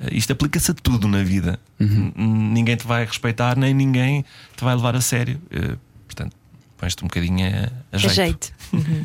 [0.00, 1.58] eh, isto aplica-se a tudo na vida.
[1.80, 2.12] Uhum.
[2.52, 4.22] Ninguém te vai respeitar, nem ninguém
[4.54, 5.40] te vai levar a sério.
[5.50, 6.36] Eh, Portanto,
[6.76, 7.50] pões-te um bocadinho a,
[7.92, 8.12] a A jeito.
[8.14, 8.52] jeito.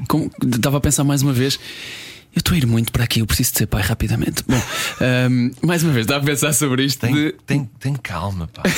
[0.09, 1.57] Como- Estava a pensar mais uma vez.
[2.39, 4.45] Eu estou a ir muito para aqui, eu preciso de ser pai rapidamente.
[4.47, 4.55] Bom,
[5.01, 7.01] ahm, mais uma vez, estava a pensar sobre isto.
[7.01, 8.63] Tem, de- tem, tem calma, pá.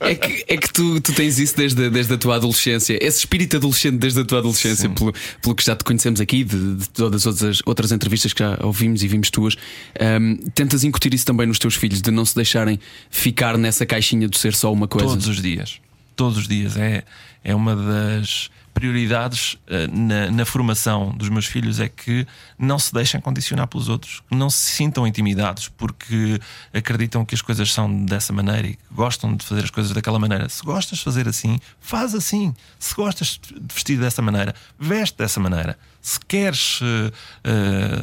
[0.00, 3.56] É que, é que tu, tu tens isso desde, desde a tua adolescência, esse espírito
[3.56, 5.12] adolescente desde a tua adolescência, pelo,
[5.42, 8.58] pelo que já te conhecemos aqui, de, de todas as outras, outras entrevistas que já
[8.62, 9.56] ouvimos e vimos tuas.
[9.98, 12.78] Ahm, tentas incutir isso também nos teus filhos, de não se deixarem
[13.10, 15.08] ficar nessa caixinha de ser só uma coisa.
[15.08, 15.80] Todos os dias.
[16.14, 16.76] Todos os dias.
[16.76, 17.04] É,
[17.42, 22.24] é uma das prioridades eh, na, na formação dos meus filhos é que
[22.56, 26.38] não se deixem condicionar pelos outros, não se sintam intimidados porque
[26.72, 30.48] acreditam que as coisas são dessa maneira e gostam de fazer as coisas daquela maneira.
[30.48, 32.54] Se gostas de fazer assim, faz assim.
[32.78, 35.76] Se gostas de vestir dessa maneira, veste dessa maneira.
[36.00, 37.12] Se queres eh,
[37.42, 38.00] eh,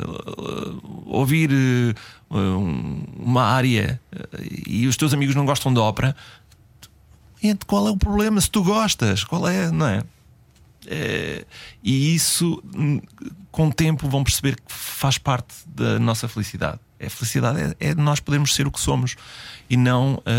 [1.06, 1.50] ouvir
[2.30, 4.00] um- uma área
[4.68, 6.14] e os teus amigos não gostam de ópera,
[7.66, 9.24] qual é o problema se tu gostas?
[9.24, 10.04] Qual é, não é?
[10.90, 11.46] É,
[11.84, 13.02] e isso, hum,
[13.52, 16.80] com o tempo, vão perceber que faz parte da nossa felicidade.
[17.04, 19.16] A felicidade é, é nós podermos ser o que somos
[19.70, 20.30] e não ah,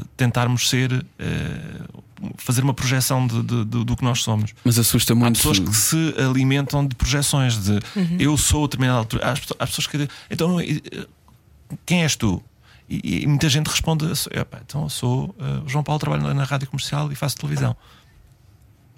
[0.00, 2.00] ah, tentarmos ser, ah,
[2.36, 4.52] fazer uma projeção de- de- de- do que nós somos.
[4.64, 5.36] Mas assusta Há muito.
[5.36, 7.78] pessoas que se alimentam de projeções de
[8.18, 9.30] eu sou a determinada altura.
[9.30, 10.80] Há pessoas- há pessoas que então eh,
[11.86, 12.42] quem és tu?
[12.88, 16.34] E, e muita gente responde: "Epá, então eu sou eh, o João Paulo, trabalho na-
[16.34, 17.70] na rádio comercial e faço televisão.
[17.70, 17.76] Eu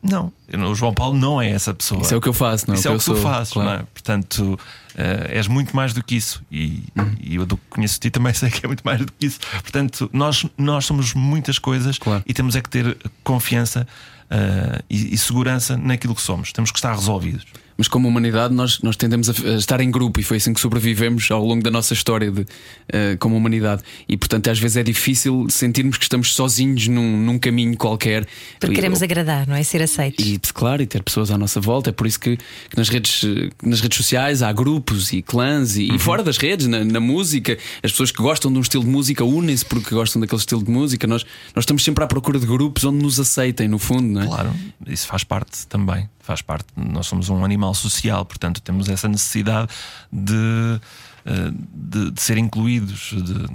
[0.03, 0.32] não-
[0.70, 2.03] o João Paulo não é essa pessoa.
[2.03, 3.20] Isso é o que eu faço, não é Isso o é o que eu tu
[3.20, 3.68] sou, fazes, claro.
[3.70, 3.82] não é?
[3.94, 4.59] Portanto,
[4.96, 6.42] eh, és muito mais do que isso.
[6.50, 6.82] E,
[7.20, 9.38] e eu do que conheço ti também sei que é muito mais do que isso.
[9.62, 12.22] Portanto, nós, nós somos muitas coisas Claro.
[12.26, 13.86] e temos é que ter confiança
[14.30, 16.53] eh, e, e segurança naquilo que somos.
[16.53, 17.44] Temos que estar resolvidos.
[17.76, 20.60] Mas como humanidade, nós, nós tendemos a, a estar em grupo e foi assim que
[20.60, 22.46] sobrevivemos ao longo da nossa história de,
[22.88, 23.82] eh, como humanidade.
[24.08, 28.26] E portanto, às vezes é difícil sentirmos que estamos sozinhos num, num caminho qualquer.
[28.58, 29.62] Porque E- queremos agradar, não é?
[29.62, 30.24] Ser aceitos.
[30.24, 31.90] E claro, e ter pessoas à nossa volta.
[31.90, 33.22] É por isso que, que nas, redes,
[33.62, 37.56] nas redes sociais há grupos e clãs e, e fora das redes, na, na música,
[37.82, 40.70] as pessoas que gostam de um estilo de música unem-se porque gostam daquele estilo de
[40.70, 41.06] música.
[41.06, 44.26] Nós, nós estamos sempre à procura de grupos onde nos aceitem, no fundo, não é?
[44.26, 44.54] Claro,
[44.86, 46.08] isso faz parte também.
[46.22, 46.66] Faz parte.
[46.76, 49.68] Nós somos um animal social, portanto, temos essa necessidade
[50.12, 50.80] de.
[51.24, 53.46] eh, De, de ser incluídos, de, de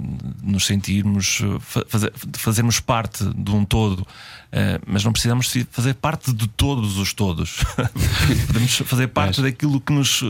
[0.42, 4.06] nos sentirmos, eh, fa- fazer- de fazermos parte de um todo,
[4.50, 7.58] Eh, mas não precisamos fazer parte de todos os todos.
[8.48, 10.20] Podemos fazer parte daquilo que nos,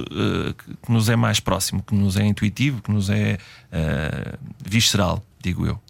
[0.83, 3.39] que nos é mais próximo, que nos é intuitivo, que nos é
[4.65, 5.81] visceral, digo eu.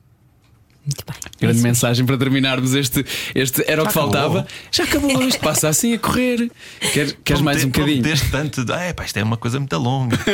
[0.89, 1.17] Muito bem.
[1.39, 4.11] Grande mensagem para terminarmos este, este Era o que acabou.
[4.11, 4.47] faltava.
[4.73, 6.51] Já acabou, isto passa assim a correr.
[6.95, 8.03] Quer, queres mais um bocadinho?
[8.31, 10.19] Tanto, de, ah, pá, isto é uma coisa muito longa.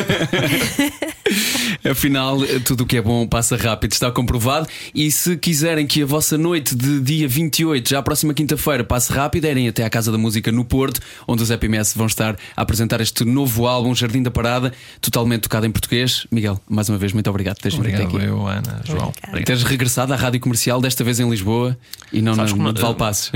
[1.89, 4.67] Afinal, tudo o que é bom passa rápido, está comprovado.
[4.95, 9.13] E se quiserem que a vossa noite de dia 28, já a próxima quinta-feira, passe
[9.13, 12.63] rápido, irem até à Casa da Música no Porto, onde os EPMS vão estar a
[12.63, 16.27] apresentar este novo álbum, Jardim da Parada, totalmente tocado em português.
[16.31, 18.27] Miguel, mais uma vez, muito obrigado por teres vindo até Obrigado, aqui.
[18.31, 19.13] eu, Ana, João.
[19.29, 19.45] Obrigado.
[19.47, 21.77] Teres regressado à rádio comercial, desta vez em Lisboa
[22.13, 23.31] e não Sabes na, no de Valpassos.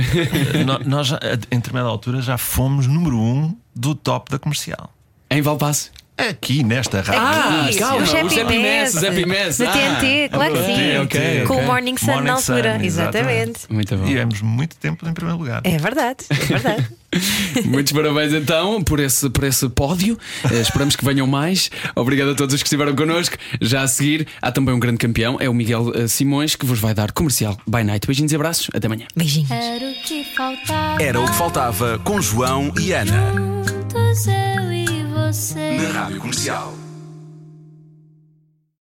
[0.66, 1.18] nó- Nós, já,
[1.50, 4.92] em determinada altura, já fomos número um do top da comercial.
[5.30, 5.90] em Valpassos.
[6.18, 7.22] Aqui nesta rádio.
[7.22, 8.94] Ah, calma, os Happy Mess.
[8.94, 9.58] Os Happy Mess.
[9.60, 11.46] Na Ah, TNT, claro que ok, sim.
[11.46, 12.84] Com o Morning Sun na altura.
[12.84, 13.60] Exatamente.
[13.70, 14.08] Muito bom.
[14.08, 15.60] Éramos muito tempo em primeiro lugar.
[15.64, 16.88] É verdade, é verdade.
[17.64, 20.18] Muitos parabéns então por esse, por esse pódio.
[20.52, 21.70] Eh, esperamos que venham mais.
[21.94, 23.36] Obrigado a todos os que estiveram connosco.
[23.60, 26.78] Já a seguir, há também um grande campeão, é o Miguel eh, Simões, que vos
[26.80, 28.06] vai dar comercial by night.
[28.06, 28.68] Beijinhos e abraços.
[28.74, 29.06] Até amanhã.
[29.16, 29.50] Beijinhos.
[29.50, 31.02] Era o que faltava.
[31.02, 33.32] Era o que faltava com João e Ana.
[33.66, 34.97] Juntos eu e
[35.32, 35.78] você.
[35.78, 36.87] Na Rádio Comercial.